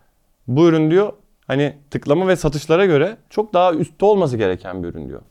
Bu 0.46 0.68
ürün 0.68 0.90
diyor 0.90 1.12
hani 1.46 1.76
tıklama 1.90 2.28
ve 2.28 2.36
satışlara 2.36 2.86
göre 2.86 3.16
çok 3.30 3.54
daha 3.54 3.72
üstte 3.74 4.04
olması 4.04 4.36
gereken 4.36 4.82
bir 4.82 4.88
ürün 4.88 5.08
diyor. 5.08 5.22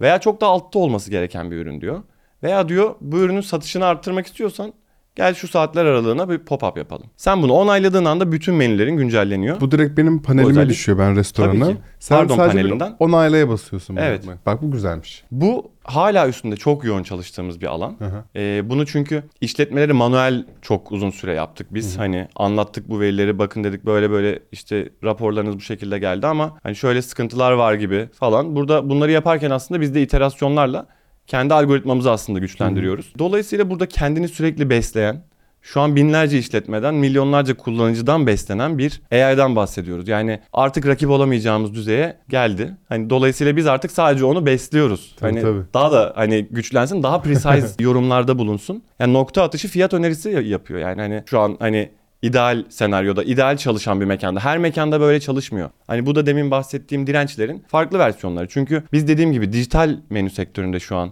Veya 0.00 0.18
çok 0.20 0.40
daha 0.40 0.50
altta 0.50 0.78
olması 0.78 1.10
gereken 1.10 1.50
bir 1.50 1.56
ürün 1.56 1.80
diyor. 1.80 2.02
Veya 2.42 2.68
diyor 2.68 2.94
bu 3.00 3.18
ürünün 3.18 3.40
satışını 3.40 3.84
arttırmak 3.86 4.26
istiyorsan 4.26 4.72
gel 5.16 5.34
şu 5.34 5.48
saatler 5.48 5.84
aralığına 5.84 6.28
bir 6.28 6.38
pop-up 6.38 6.78
yapalım. 6.78 7.06
Sen 7.16 7.42
bunu 7.42 7.52
onayladığın 7.52 8.04
anda 8.04 8.32
bütün 8.32 8.54
menülerin 8.54 8.96
güncelleniyor. 8.96 9.60
Bu 9.60 9.70
direkt 9.70 9.98
benim 9.98 10.22
panelime 10.22 10.50
özellik- 10.50 10.68
düşüyor 10.70 10.98
ben 10.98 11.16
restorana. 11.16 11.64
Tabii 11.64 11.74
ki. 11.74 11.80
Sen 11.98 12.18
Pardon, 12.18 12.36
sadece 12.36 12.58
panelinden. 12.58 12.96
onaylaya 12.98 13.48
basıyorsun. 13.48 13.96
Evet. 13.96 14.24
Bak 14.46 14.62
bu 14.62 14.70
güzelmiş. 14.70 15.24
Bu 15.30 15.70
hala 15.84 16.28
üstünde 16.28 16.56
çok 16.56 16.84
yoğun 16.84 17.02
çalıştığımız 17.02 17.60
bir 17.60 17.66
alan. 17.66 17.96
hı. 17.98 18.24
Ee, 18.36 18.62
bunu 18.70 18.86
çünkü 18.86 19.22
işletmeleri 19.40 19.92
manuel 19.92 20.46
çok 20.62 20.92
uzun 20.92 21.10
süre 21.10 21.32
yaptık 21.34 21.66
biz. 21.74 21.98
Hani 21.98 22.28
anlattık 22.36 22.88
bu 22.88 23.00
verileri 23.00 23.38
bakın 23.38 23.64
dedik 23.64 23.86
böyle 23.86 24.10
böyle 24.10 24.38
işte 24.52 24.88
raporlarınız 25.04 25.56
bu 25.56 25.60
şekilde 25.60 25.98
geldi 25.98 26.26
ama 26.26 26.58
hani 26.62 26.76
şöyle 26.76 27.02
sıkıntılar 27.02 27.52
var 27.52 27.74
gibi 27.74 28.08
falan. 28.14 28.56
Burada 28.56 28.88
bunları 28.88 29.10
yaparken 29.12 29.50
aslında 29.50 29.80
biz 29.80 29.94
de 29.94 30.02
iterasyonlarla 30.02 30.86
kendi 31.30 31.54
algoritmamızı 31.54 32.10
aslında 32.10 32.38
güçlendiriyoruz. 32.38 33.12
Dolayısıyla 33.18 33.70
burada 33.70 33.86
kendini 33.86 34.28
sürekli 34.28 34.70
besleyen 34.70 35.22
şu 35.62 35.80
an 35.80 35.96
binlerce 35.96 36.38
işletmeden, 36.38 36.94
milyonlarca 36.94 37.56
kullanıcıdan 37.56 38.26
beslenen 38.26 38.78
bir 38.78 39.02
AI'dan 39.12 39.56
bahsediyoruz. 39.56 40.08
Yani 40.08 40.40
artık 40.52 40.86
rakip 40.86 41.10
olamayacağımız 41.10 41.74
düzeye 41.74 42.16
geldi. 42.28 42.76
Hani 42.88 43.10
dolayısıyla 43.10 43.56
biz 43.56 43.66
artık 43.66 43.90
sadece 43.90 44.24
onu 44.24 44.46
besliyoruz. 44.46 45.14
Tabii, 45.20 45.32
hani 45.32 45.42
tabii. 45.42 45.62
daha 45.74 45.92
da 45.92 46.12
hani 46.16 46.46
güçlensin, 46.50 47.02
daha 47.02 47.22
precise 47.22 47.66
yorumlarda 47.82 48.38
bulunsun. 48.38 48.82
Yani 48.98 49.12
nokta 49.12 49.42
atışı 49.42 49.68
fiyat 49.68 49.94
önerisi 49.94 50.30
ya- 50.30 50.40
yapıyor. 50.40 50.80
Yani 50.80 51.00
hani 51.00 51.22
şu 51.26 51.40
an 51.40 51.56
hani 51.58 51.90
ideal 52.22 52.64
senaryoda, 52.68 53.24
ideal 53.24 53.56
çalışan 53.56 54.00
bir 54.00 54.06
mekanda. 54.06 54.40
Her 54.40 54.58
mekanda 54.58 55.00
böyle 55.00 55.20
çalışmıyor. 55.20 55.70
Hani 55.86 56.06
bu 56.06 56.14
da 56.14 56.26
demin 56.26 56.50
bahsettiğim 56.50 57.06
dirençlerin 57.06 57.64
farklı 57.68 57.98
versiyonları. 57.98 58.48
Çünkü 58.48 58.82
biz 58.92 59.08
dediğim 59.08 59.32
gibi 59.32 59.52
dijital 59.52 59.96
menü 60.10 60.30
sektöründe 60.30 60.80
şu 60.80 60.96
an 60.96 61.10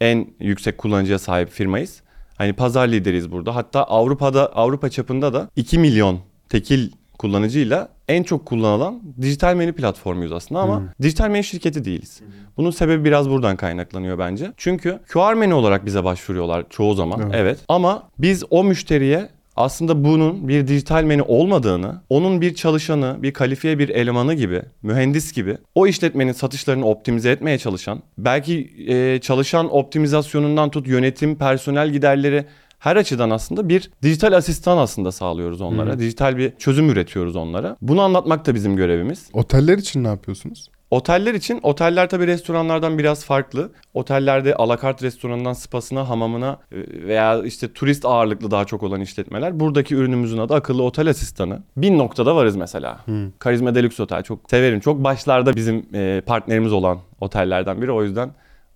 en 0.00 0.26
yüksek 0.40 0.78
kullanıcıya 0.78 1.18
sahip 1.18 1.50
firmayız. 1.50 2.02
Hani 2.38 2.52
pazar 2.52 2.88
lideriyiz 2.88 3.32
burada. 3.32 3.54
Hatta 3.54 3.84
Avrupa'da 3.84 4.56
Avrupa 4.56 4.88
çapında 4.90 5.32
da 5.32 5.48
2 5.56 5.78
milyon 5.78 6.18
tekil 6.48 6.90
kullanıcıyla 7.18 7.88
en 8.08 8.22
çok 8.22 8.46
kullanılan 8.46 9.02
dijital 9.22 9.54
menü 9.54 9.72
platformuyuz 9.72 10.32
aslında 10.32 10.60
ama 10.60 10.82
dijital 11.02 11.28
menü 11.28 11.44
şirketi 11.44 11.84
değiliz. 11.84 12.20
Bunun 12.56 12.70
sebebi 12.70 13.04
biraz 13.04 13.30
buradan 13.30 13.56
kaynaklanıyor 13.56 14.18
bence. 14.18 14.52
Çünkü 14.56 14.98
QR 15.12 15.34
menü 15.34 15.54
olarak 15.54 15.86
bize 15.86 16.04
başvuruyorlar 16.04 16.64
çoğu 16.70 16.94
zaman. 16.94 17.20
Evet. 17.20 17.34
Evet. 17.34 17.58
Ama 17.68 18.02
biz 18.18 18.44
o 18.50 18.64
müşteriye 18.64 19.28
aslında 19.60 20.04
bunun 20.04 20.48
bir 20.48 20.66
dijital 20.66 21.04
menü 21.04 21.22
olmadığını, 21.22 22.00
onun 22.08 22.40
bir 22.40 22.54
çalışanı, 22.54 23.16
bir 23.22 23.32
kalifiye 23.32 23.78
bir 23.78 23.88
elemanı 23.88 24.34
gibi, 24.34 24.62
mühendis 24.82 25.32
gibi 25.32 25.58
o 25.74 25.86
işletmenin 25.86 26.32
satışlarını 26.32 26.86
optimize 26.86 27.30
etmeye 27.30 27.58
çalışan, 27.58 28.02
belki 28.18 28.72
e, 28.88 29.20
çalışan 29.20 29.74
optimizasyonundan 29.74 30.70
tut 30.70 30.88
yönetim, 30.88 31.38
personel 31.38 31.90
giderleri 31.90 32.44
her 32.78 32.96
açıdan 32.96 33.30
aslında 33.30 33.68
bir 33.68 33.90
dijital 34.02 34.32
asistan 34.32 34.78
aslında 34.78 35.12
sağlıyoruz 35.12 35.60
onlara. 35.60 35.98
Dijital 35.98 36.36
bir 36.36 36.52
çözüm 36.58 36.90
üretiyoruz 36.90 37.36
onlara. 37.36 37.76
Bunu 37.80 38.00
anlatmak 38.00 38.46
da 38.46 38.54
bizim 38.54 38.76
görevimiz. 38.76 39.28
Oteller 39.32 39.78
için 39.78 40.04
ne 40.04 40.08
yapıyorsunuz? 40.08 40.70
Oteller 40.90 41.34
için 41.34 41.60
oteller 41.62 42.08
tabii 42.08 42.26
restoranlardan 42.26 42.98
biraz 42.98 43.24
farklı. 43.24 43.72
Otellerde 43.94 44.54
alakart 44.54 45.02
restoranından 45.02 45.52
spasına, 45.52 46.08
hamamına 46.08 46.58
e, 46.72 46.76
veya 47.06 47.42
işte 47.42 47.72
turist 47.72 48.04
ağırlıklı 48.04 48.50
daha 48.50 48.64
çok 48.64 48.82
olan 48.82 49.00
işletmeler. 49.00 49.60
Buradaki 49.60 49.94
ürünümüzün 49.94 50.38
adı 50.38 50.54
akıllı 50.54 50.82
otel 50.82 51.08
asistanı. 51.10 51.62
Bin 51.76 51.98
noktada 51.98 52.36
varız 52.36 52.56
mesela. 52.56 53.00
Karizma 53.38 53.74
Deluxe 53.74 54.02
Otel 54.02 54.22
çok 54.22 54.50
severim. 54.50 54.80
Çok 54.80 55.04
başlarda 55.04 55.56
bizim 55.56 55.86
e, 55.94 56.22
partnerimiz 56.26 56.72
olan 56.72 56.98
otellerden 57.20 57.82
biri. 57.82 57.92
O 57.92 58.02
yüzden 58.02 58.30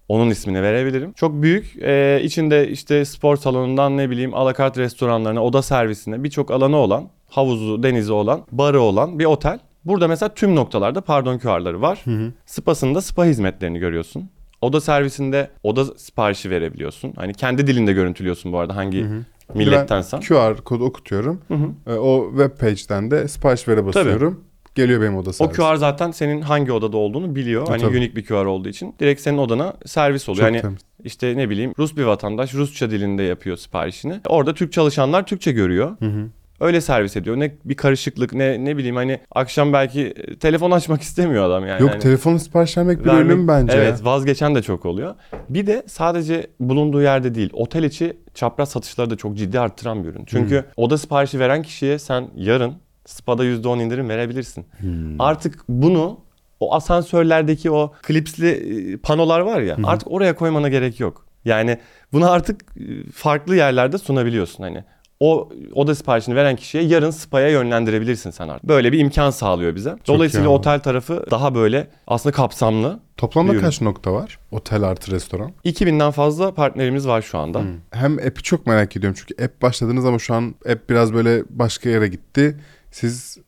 onun 0.09 0.31
ismini 0.31 0.63
verebilirim. 0.63 1.13
Çok 1.13 1.43
büyük. 1.43 1.77
e, 1.83 2.21
içinde 2.23 2.69
işte 2.69 3.05
spor 3.05 3.37
salonundan 3.37 3.97
ne 3.97 4.11
bileyim 4.11 4.35
alakart 4.35 4.79
restoranlarına, 4.79 5.45
oda 5.45 5.63
servisine 5.63 6.25
birçok 6.25 6.51
alanı 6.51 6.77
olan, 6.77 7.09
havuzu, 7.31 7.83
denizi 7.83 8.13
olan, 8.13 8.43
barı 8.53 8.81
olan 8.81 9.19
bir 9.19 9.25
otel. 9.25 9.59
Burada 9.85 10.09
mesela 10.09 10.35
tüm 10.35 10.57
noktalarda 10.57 11.01
pardon 11.01 11.39
QR'ları 11.39 11.81
var. 11.81 12.05
Spasında 12.47 13.01
spa 13.01 13.25
hizmetlerini 13.25 13.79
görüyorsun. 13.79 14.31
Oda 14.61 14.81
servisinde 14.81 15.51
oda 15.63 15.85
siparişi 15.85 16.51
verebiliyorsun. 16.51 17.13
Hani 17.17 17.35
kendi 17.35 17.67
dilinde 17.67 17.93
görüntülüyorsun 17.93 18.53
bu 18.53 18.59
arada 18.59 18.77
hangi 18.77 19.07
Millettensen. 19.55 20.21
QR 20.21 20.57
kodu 20.65 20.85
okutuyorum. 20.85 21.41
Hı 21.49 21.55
hı. 21.55 21.93
E, 21.95 21.99
o 21.99 22.31
web 22.31 22.61
page'den 22.61 23.11
de 23.11 23.29
sipariş 23.29 23.69
vere 23.69 23.87
basıyorum. 23.87 24.45
Geliyor 24.75 25.01
benim 25.01 25.17
oda 25.17 25.31
O 25.31 25.33
servisi. 25.33 25.61
QR 25.61 25.75
zaten 25.77 26.11
senin 26.11 26.41
hangi 26.41 26.73
odada 26.73 26.97
olduğunu 26.97 27.35
biliyor. 27.35 27.67
E, 27.67 27.71
Hani 27.71 27.83
tabii. 27.83 27.97
unique 27.97 28.17
bir 28.17 28.25
QR 28.27 28.45
olduğu 28.45 28.69
için 28.69 28.95
direkt 29.01 29.21
senin 29.21 29.39
odana 29.39 29.75
servis 29.87 30.29
oluyor. 30.29 30.47
Çok 30.49 30.55
hani 30.55 30.63
temiz. 30.63 30.81
işte 31.05 31.37
ne 31.37 31.51
bileyim 31.51 31.73
Rus 31.79 31.97
bir 31.97 32.05
vatandaş 32.05 32.55
Rusça 32.55 32.91
dilinde 32.91 33.23
yapıyor 33.23 33.57
siparişini. 33.57 34.21
Orada 34.29 34.55
Türk 34.55 34.73
çalışanlar 34.73 35.27
Türkçe 35.27 35.53
görüyor. 35.53 35.97
Hı 35.99 36.05
hı. 36.07 36.27
Öyle 36.65 36.81
servis 36.81 37.17
ediyor. 37.17 37.37
Ne 37.41 37.55
bir 37.65 37.75
karışıklık 37.75 38.33
ne 38.33 38.65
ne 38.65 38.77
bileyim 38.77 38.97
hani 38.97 39.21
akşam 39.31 39.73
belki 39.73 40.01
e, 40.07 40.39
telefon 40.39 40.71
açmak 40.71 41.03
istemiyor 41.03 41.45
adam 41.45 41.67
yani. 41.67 41.83
Yok 41.83 41.91
Hani 41.91 42.01
telefonu 42.01 42.39
sipariş 42.39 42.77
vermek 42.79 43.01
bir 43.01 43.05
vermek- 43.11 43.25
ölüm 43.27 43.49
bence. 43.49 43.77
Evet 43.77 44.05
vazgeçen 44.05 44.55
de 44.55 44.63
çok 44.63 44.87
oluyor. 44.87 45.15
Bir 45.49 45.67
de 45.67 45.83
sadece 45.87 46.47
bulunduğu 46.61 47.03
yerde 47.03 47.35
değil 47.35 47.51
otel 47.53 47.83
içi 47.85 48.17
çapraz 48.35 48.69
satışları 48.69 49.11
da 49.11 49.17
çok 49.17 49.37
ciddi 49.37 49.61
arttıran 49.61 50.05
bir 50.05 50.09
ürün. 50.09 50.25
Çünkü 50.27 50.57
Hmm. 50.57 50.65
oda 50.77 50.99
siparişi 50.99 51.41
veren 51.41 51.63
kişiye 51.63 51.99
sen 51.99 52.29
yarın 52.37 52.73
SPA'da 53.07 53.45
%10 53.45 53.79
indirim 53.81 54.09
verebilirsin. 54.09 54.67
Hmm. 54.79 55.21
Artık 55.21 55.65
bunu 55.69 56.21
o 56.61 56.75
asansörlerdeki 56.75 57.71
o 57.71 57.93
klipsli 58.03 58.49
e, 58.93 58.97
panolar 58.97 59.41
var 59.41 59.61
ya 59.61 59.77
artık 59.85 60.11
oraya 60.11 60.35
koymana 60.37 60.69
gerek 60.69 61.01
yok. 61.01 61.27
Yani 61.45 61.79
bunu 62.13 62.31
artık 62.31 62.61
e, 62.77 63.11
farklı 63.13 63.57
yerlerde 63.57 63.99
sunabiliyorsun 63.99 64.65
hani. 64.65 64.85
O 65.21 65.49
oda 65.75 65.95
siparişini 65.95 66.35
veren 66.37 66.57
kişiye 66.57 66.85
yarın 66.85 67.11
spa'ya 67.11 67.49
yönlendirebilirsin 67.49 68.31
sen 68.31 68.49
artık. 68.49 68.69
Böyle 68.69 68.93
bir 68.93 68.99
imkan 68.99 69.31
sağlıyor 69.31 69.75
bize. 69.75 69.97
Dolayısıyla 70.07 70.45
iyi 70.47 70.49
abi. 70.49 70.55
otel 70.55 70.81
tarafı 70.81 71.25
daha 71.31 71.55
böyle 71.55 71.89
aslında 72.07 72.33
kapsamlı. 72.37 73.01
Toplamda 73.17 73.53
ürün. 73.53 73.61
kaç 73.61 73.81
nokta 73.81 74.13
var? 74.13 74.39
Otel 74.51 74.83
artı 74.83 75.11
restoran. 75.13 75.53
2000'den 75.65 76.11
fazla 76.11 76.55
partnerimiz 76.55 77.09
var 77.09 77.23
şu 77.23 77.39
anda. 77.39 77.63
Hem 77.91 78.19
app'i 78.19 78.43
çok 78.43 78.67
merak 78.67 78.97
ediyorum 78.97 79.17
çünkü 79.21 79.45
app 79.45 79.63
başladınız 79.63 80.05
ama 80.07 80.19
şu 80.19 80.35
an 80.35 80.55
app 80.73 80.91
biraz 80.91 81.15
böyle 81.15 81.43
başka 81.51 81.89
yere 81.91 82.09
gitti. 82.09 82.61
Siz 82.91 83.39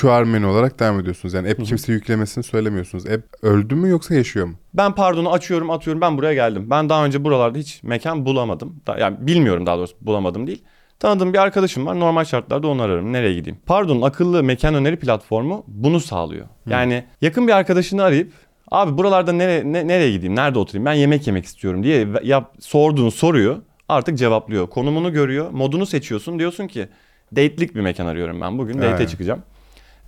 QR 0.00 0.22
menü 0.22 0.46
olarak 0.46 0.80
devam 0.80 1.00
ediyorsunuz. 1.00 1.34
Yani 1.34 1.50
app 1.50 1.64
kimse 1.64 1.92
yüklemesini 1.92 2.44
söylemiyorsunuz. 2.44 3.06
App 3.06 3.22
öldü 3.42 3.74
mü 3.74 3.88
yoksa 3.88 4.14
yaşıyor 4.14 4.46
mu? 4.46 4.54
Ben 4.74 4.94
pardonu 4.94 5.32
açıyorum 5.32 5.70
atıyorum 5.70 6.00
ben 6.00 6.18
buraya 6.18 6.34
geldim. 6.34 6.66
Ben 6.70 6.88
daha 6.88 7.04
önce 7.04 7.24
buralarda 7.24 7.58
hiç 7.58 7.82
mekan 7.82 8.26
bulamadım. 8.26 8.76
Da- 8.86 8.98
Yani 8.98 9.16
bilmiyorum 9.20 9.66
daha 9.66 9.78
doğrusu 9.78 9.96
bulamadım 10.00 10.46
değil. 10.46 10.62
Tanıdığım 11.02 11.32
bir 11.32 11.38
arkadaşım 11.38 11.86
var. 11.86 12.00
Normal 12.00 12.24
şartlarda 12.24 12.68
onu 12.68 12.82
ararım. 12.82 13.12
Nereye 13.12 13.34
gideyim? 13.34 13.58
Pardon 13.66 14.02
akıllı 14.02 14.42
mekan 14.42 14.74
öneri 14.74 14.96
platformu 14.96 15.64
bunu 15.66 16.00
sağlıyor. 16.00 16.46
Yani 16.66 17.04
yakın 17.20 17.48
bir 17.48 17.52
arkadaşını 17.52 18.02
arayıp 18.02 18.32
abi 18.70 18.98
buralarda 18.98 19.32
nereye, 19.32 19.72
ne- 19.72 19.88
nereye 19.88 20.12
gideyim? 20.12 20.36
Nerede 20.36 20.58
oturayım? 20.58 20.86
Ben 20.86 20.92
yemek 20.92 21.26
yemek 21.26 21.44
istiyorum 21.44 21.82
diye 21.82 22.08
yap, 22.22 22.54
sorduğun 22.60 23.08
soruyu 23.08 23.62
artık 23.88 24.18
cevaplıyor. 24.18 24.66
Konumunu 24.66 25.12
görüyor. 25.12 25.50
Modunu 25.50 25.86
seçiyorsun. 25.86 26.38
Diyorsun 26.38 26.66
ki 26.66 26.88
date'lik 27.36 27.74
bir 27.74 27.80
mekan 27.80 28.06
arıyorum 28.06 28.40
ben. 28.40 28.58
Bugün 28.58 28.74
date'e 28.78 28.88
Evet. 28.96 29.10
çıkacağım. 29.10 29.42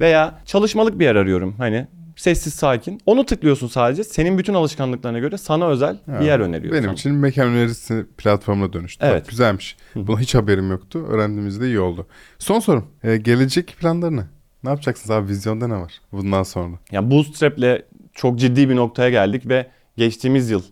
Veya 0.01 0.35
çalışmalık 0.47 0.99
bir 0.99 1.05
yer 1.05 1.17
arıyorum. 1.17 1.55
Hani 1.59 1.87
sessiz 2.17 2.55
sakin. 2.55 3.01
Onu 3.07 3.27
tıklıyorsun 3.27 3.69
sadece. 3.69 4.05
Senin 4.05 4.39
bütün 4.39 4.55
alışkanlıklarına 4.55 5.19
göre 5.19 5.39
sana 5.39 5.69
özel 5.69 5.99
Ha, 6.07 6.21
bir 6.21 6.25
yer 6.25 6.41
öneriyor. 6.41 6.73
Benim 6.73 6.85
sana. 6.85 6.93
için 6.95 7.13
mekan 7.13 7.49
önerisi 7.49 8.07
platformuna 8.19 8.73
dönüştü. 8.73 9.07
Evet. 9.09 9.23
Bak, 9.23 9.31
güzelmiş. 9.31 9.77
Buna 9.95 10.21
hiç 10.21 10.35
haberim 10.35 10.71
yoktu. 10.71 11.07
Öğrendiğimizde 11.09 11.67
iyi 11.67 11.81
oldu. 11.81 12.07
Son 12.39 12.61
sorum. 12.61 12.87
Ee, 13.05 13.17
gelecek 13.17 13.77
planları 13.81 14.17
ne? 14.17 14.25
Ne 14.65 14.71
yapacaksınız 14.71 15.11
abi? 15.11 15.29
Vizyonda 15.29 15.69
ne 15.69 15.75
var 15.77 16.01
bundan 16.13 16.43
sonra? 16.43 16.77
Yani 16.93 17.11
Bootstrap'le 17.11 17.83
çok 18.15 18.39
ciddi 18.39 18.69
bir 18.69 18.77
noktaya 18.77 19.11
geldik 19.11 19.49
ve 19.49 19.67
geçtiğimiz 19.97 20.51
yıl 20.51 20.63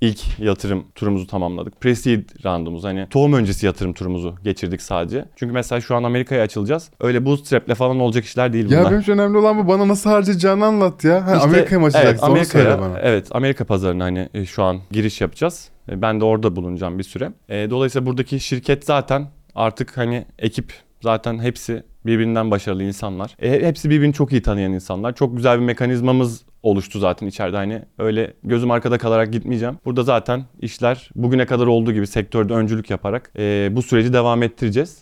ilk 0.00 0.38
yatırım 0.38 0.84
turumuzu 0.94 1.26
tamamladık. 1.26 1.74
Pre-seed 1.82 2.44
roundumuz 2.44 2.84
hani 2.84 3.06
tohum 3.10 3.32
öncesi 3.32 3.66
yatırım 3.66 3.92
turumuzu 3.92 4.34
geçirdik 4.44 4.82
sadece. 4.82 5.24
Çünkü 5.36 5.52
mesela 5.52 5.80
şu 5.80 5.96
an 5.96 6.02
Amerika'ya 6.02 6.42
açılacağız. 6.42 6.90
Öyle 7.00 7.24
Bootstrap'le 7.24 7.74
falan 7.74 8.00
olacak 8.00 8.24
işler 8.24 8.52
değil 8.52 8.66
bunlar. 8.66 8.76
Ya 8.82 8.90
benim 8.90 9.00
için 9.00 9.12
önemli 9.12 9.38
olan 9.38 9.58
bu. 9.58 9.68
Bana 9.68 9.88
nasıl 9.88 10.10
harcayacağını 10.10 10.64
anlat 10.66 11.04
ya. 11.04 11.26
Ha, 11.26 11.32
İşte, 11.34 11.48
Amerika'ya 11.48 11.80
mı 11.80 11.86
açacaksın? 11.86 12.10
Evet, 12.12 12.22
Amerika'ya, 12.24 12.80
bana. 12.80 12.98
Evet, 12.98 13.26
Amerika 13.30 13.64
pazarına 13.64 14.04
hani 14.04 14.28
e, 14.34 14.44
şu 14.44 14.62
an 14.62 14.78
giriş 14.90 15.20
yapacağız. 15.20 15.68
E, 15.90 16.02
Ben 16.02 16.20
de 16.20 16.24
orada 16.24 16.56
bulunacağım 16.56 16.98
bir 16.98 17.04
süre. 17.04 17.32
E, 17.48 17.70
Dolayısıyla 17.70 18.06
buradaki 18.06 18.40
şirket 18.40 18.84
zaten 18.84 19.26
artık 19.54 19.96
hani 19.96 20.24
ekip 20.38 20.72
zaten 21.02 21.38
hepsi 21.38 21.82
birbirinden 22.06 22.50
başarılı 22.50 22.82
insanlar. 22.82 23.36
E, 23.42 23.66
hepsi 23.66 23.90
birbirini 23.90 24.12
çok 24.14 24.32
iyi 24.32 24.42
tanıyan 24.42 24.72
insanlar. 24.72 25.14
Çok 25.14 25.36
güzel 25.36 25.60
bir 25.60 25.64
mekanizmamız 25.64 26.42
oluştu 26.62 26.98
zaten 26.98 27.26
içeride 27.26 27.56
hani 27.56 27.82
öyle 27.98 28.34
gözüm 28.44 28.70
arkada 28.70 28.98
kalarak 28.98 29.32
gitmeyeceğim. 29.32 29.78
Burada 29.84 30.02
zaten 30.02 30.44
işler 30.60 31.10
bugüne 31.14 31.46
kadar 31.46 31.66
olduğu 31.66 31.92
gibi 31.92 32.06
sektörde 32.06 32.54
öncülük 32.54 32.90
yaparak 32.90 33.32
e, 33.38 33.68
bu 33.72 33.82
süreci 33.82 34.12
devam 34.12 34.42
ettireceğiz. 34.42 34.98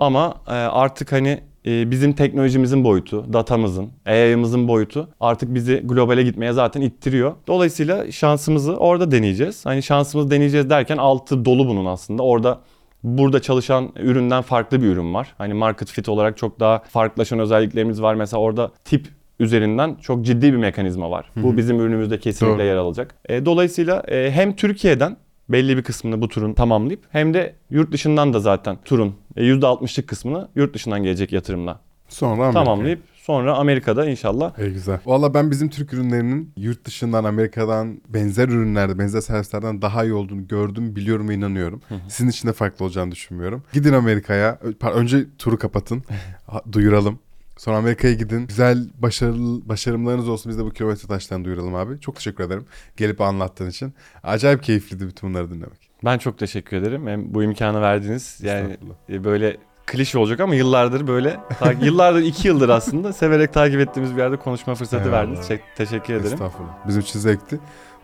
Ama 0.00 0.34
e, 0.46 0.50
artık 0.50 1.12
hani 1.12 1.40
e, 1.66 1.90
bizim 1.90 2.12
teknolojimizin 2.12 2.84
boyutu, 2.84 3.32
datamızın, 3.32 3.90
AI'ımızın 4.06 4.68
boyutu 4.68 5.08
artık 5.20 5.54
bizi 5.54 5.80
globale 5.84 6.22
gitmeye 6.22 6.52
zaten 6.52 6.80
ittiriyor. 6.80 7.34
Dolayısıyla 7.46 8.12
şansımızı 8.12 8.76
orada 8.76 9.10
deneyeceğiz. 9.10 9.66
Hani 9.66 9.82
şansımızı 9.82 10.30
deneyeceğiz 10.30 10.70
derken 10.70 10.96
altı 10.96 11.44
dolu 11.44 11.68
bunun 11.68 11.86
aslında. 11.86 12.22
Orada 12.22 12.60
burada 13.02 13.42
çalışan 13.42 13.92
üründen 13.96 14.42
farklı 14.42 14.82
bir 14.82 14.86
ürün 14.86 15.14
var. 15.14 15.34
Hani 15.38 15.54
market 15.54 15.90
fit 15.90 16.08
olarak 16.08 16.36
çok 16.36 16.60
daha 16.60 16.78
farklılaşan 16.78 17.38
özelliklerimiz 17.38 18.02
var. 18.02 18.14
Mesela 18.14 18.40
orada 18.40 18.70
tip 18.84 19.08
üzerinden 19.38 19.94
çok 19.94 20.24
ciddi 20.24 20.52
bir 20.52 20.58
mekanizma 20.58 21.10
var. 21.10 21.30
Bu 21.36 21.56
bizim 21.56 21.80
ürünümüzde 21.80 22.18
kesinlikle 22.18 22.58
Doğru. 22.58 22.66
yer 22.66 22.76
alacak. 22.76 23.14
E, 23.28 23.46
dolayısıyla 23.46 24.02
e, 24.08 24.30
hem 24.30 24.56
Türkiye'den 24.56 25.16
belli 25.48 25.76
bir 25.76 25.82
kısmını 25.82 26.20
bu 26.20 26.28
turun 26.28 26.54
tamamlayıp 26.54 27.00
hem 27.10 27.34
de 27.34 27.54
yurt 27.70 27.92
dışından 27.92 28.32
da 28.32 28.40
zaten 28.40 28.78
turun 28.84 29.14
e, 29.36 29.42
%60'lık 29.42 30.08
kısmını 30.08 30.48
yurt 30.54 30.74
dışından 30.74 31.02
gelecek 31.02 31.32
yatırımla 31.32 31.80
Sonra 32.08 32.32
Amerika'ya. 32.32 32.64
tamamlayıp 32.64 33.00
sonra 33.14 33.56
Amerika'da 33.56 34.06
inşallah 34.06 34.58
İyi 34.58 34.72
güzel. 34.72 34.98
Valla 35.06 35.34
ben 35.34 35.50
bizim 35.50 35.68
Türk 35.68 35.92
ürünlerinin 35.92 36.52
yurt 36.56 36.84
dışından 36.84 37.24
Amerika'dan 37.24 38.00
benzer 38.08 38.48
ürünlerde, 38.48 38.98
benzer 38.98 39.20
servislerden 39.20 39.82
daha 39.82 40.04
iyi 40.04 40.12
olduğunu 40.12 40.48
gördüm, 40.48 40.96
biliyorum 40.96 41.28
ve 41.28 41.34
inanıyorum. 41.34 41.80
Sizin 42.08 42.30
için 42.30 42.48
de 42.48 42.52
farklı 42.52 42.84
olacağını 42.84 43.12
düşünmüyorum. 43.12 43.62
Gidin 43.72 43.92
Amerika'ya. 43.92 44.58
Önce 44.94 45.26
turu 45.38 45.58
kapatın. 45.58 46.02
duyuralım. 46.72 47.18
Sonra 47.64 47.76
Amerika'ya 47.76 48.14
gidin. 48.14 48.46
Güzel 48.46 48.78
başarılı 48.98 49.68
başarımlarınız 49.68 50.28
olsun. 50.28 50.50
Biz 50.50 50.58
de 50.58 50.64
bu 50.64 50.70
kilometre 50.70 51.08
taşlarını 51.08 51.44
duyuralım 51.44 51.74
abi. 51.74 52.00
Çok 52.00 52.16
teşekkür 52.16 52.44
ederim. 52.44 52.64
Gelip 52.96 53.20
anlattığın 53.20 53.70
için. 53.70 53.94
Acayip 54.22 54.62
keyifliydi 54.62 55.06
bütün 55.06 55.30
bunları 55.30 55.50
dinlemek. 55.50 55.90
ben 56.04 56.18
çok 56.18 56.38
teşekkür 56.38 56.76
ederim. 56.76 57.06
Hem 57.06 57.34
bu 57.34 57.42
imkanı 57.42 57.80
verdiniz. 57.80 58.40
Yani 58.42 58.76
e, 59.08 59.24
böyle 59.24 59.56
klişe 59.86 60.18
olacak 60.18 60.40
ama 60.40 60.54
yıllardır 60.54 61.06
böyle 61.06 61.40
yıllardır 61.80 62.22
iki 62.22 62.48
yıldır 62.48 62.68
aslında 62.68 63.12
severek 63.12 63.52
takip 63.52 63.80
ettiğimiz 63.80 64.12
bir 64.16 64.18
yerde 64.18 64.36
konuşma 64.36 64.74
fırsatı 64.74 65.04
Eyvallah. 65.04 65.20
verdiniz. 65.20 65.48
Te- 65.48 65.60
teşekkür 65.76 66.14
ederim. 66.14 66.32
Estağfurullah. 66.32 66.88
Bizim 66.88 67.00
için 67.00 67.18
zevkti. 67.18 67.60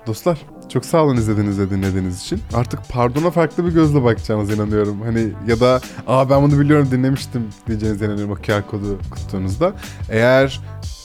Dostlar 0.07 0.39
çok 0.69 0.85
sağ 0.85 1.05
olun 1.05 1.17
izlediğiniz 1.17 1.59
ve 1.59 1.71
dinlediğiniz 1.71 2.21
için. 2.21 2.41
Artık 2.55 2.81
pardona 2.89 3.31
farklı 3.31 3.67
bir 3.67 3.71
gözle 3.73 4.05
bakacağınıza 4.05 4.53
inanıyorum. 4.55 5.01
Hani 5.01 5.29
ya 5.47 5.61
da 5.61 5.81
aa 6.07 6.31
ben 6.31 6.43
bunu 6.43 6.61
biliyorum 6.61 6.89
dinlemiştim 6.91 7.49
diyeceğinize 7.67 8.07
inanıyorum 8.07 8.33
o 8.33 8.37
QR 8.37 8.67
kodu 8.71 8.99
kuttuğunuzda. 9.11 9.73
Eğer 10.11 10.61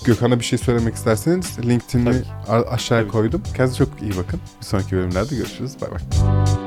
Gökhan'a 0.06 0.40
bir 0.40 0.46
şey 0.46 0.60
söylemek 0.60 0.96
isterseniz 0.96 1.60
LinkedIn'i 1.66 2.14
aşağıya 2.48 3.04
Tabii. 3.04 3.12
koydum. 3.12 3.42
Kendinize 3.58 3.86
çok 3.86 4.02
iyi 4.02 4.18
bakın. 4.18 4.40
Bir 4.62 4.66
sonraki 4.66 4.92
bölümlerde 4.92 5.36
görüşürüz. 5.36 5.72
Bay 5.82 5.92
bay. 5.92 6.65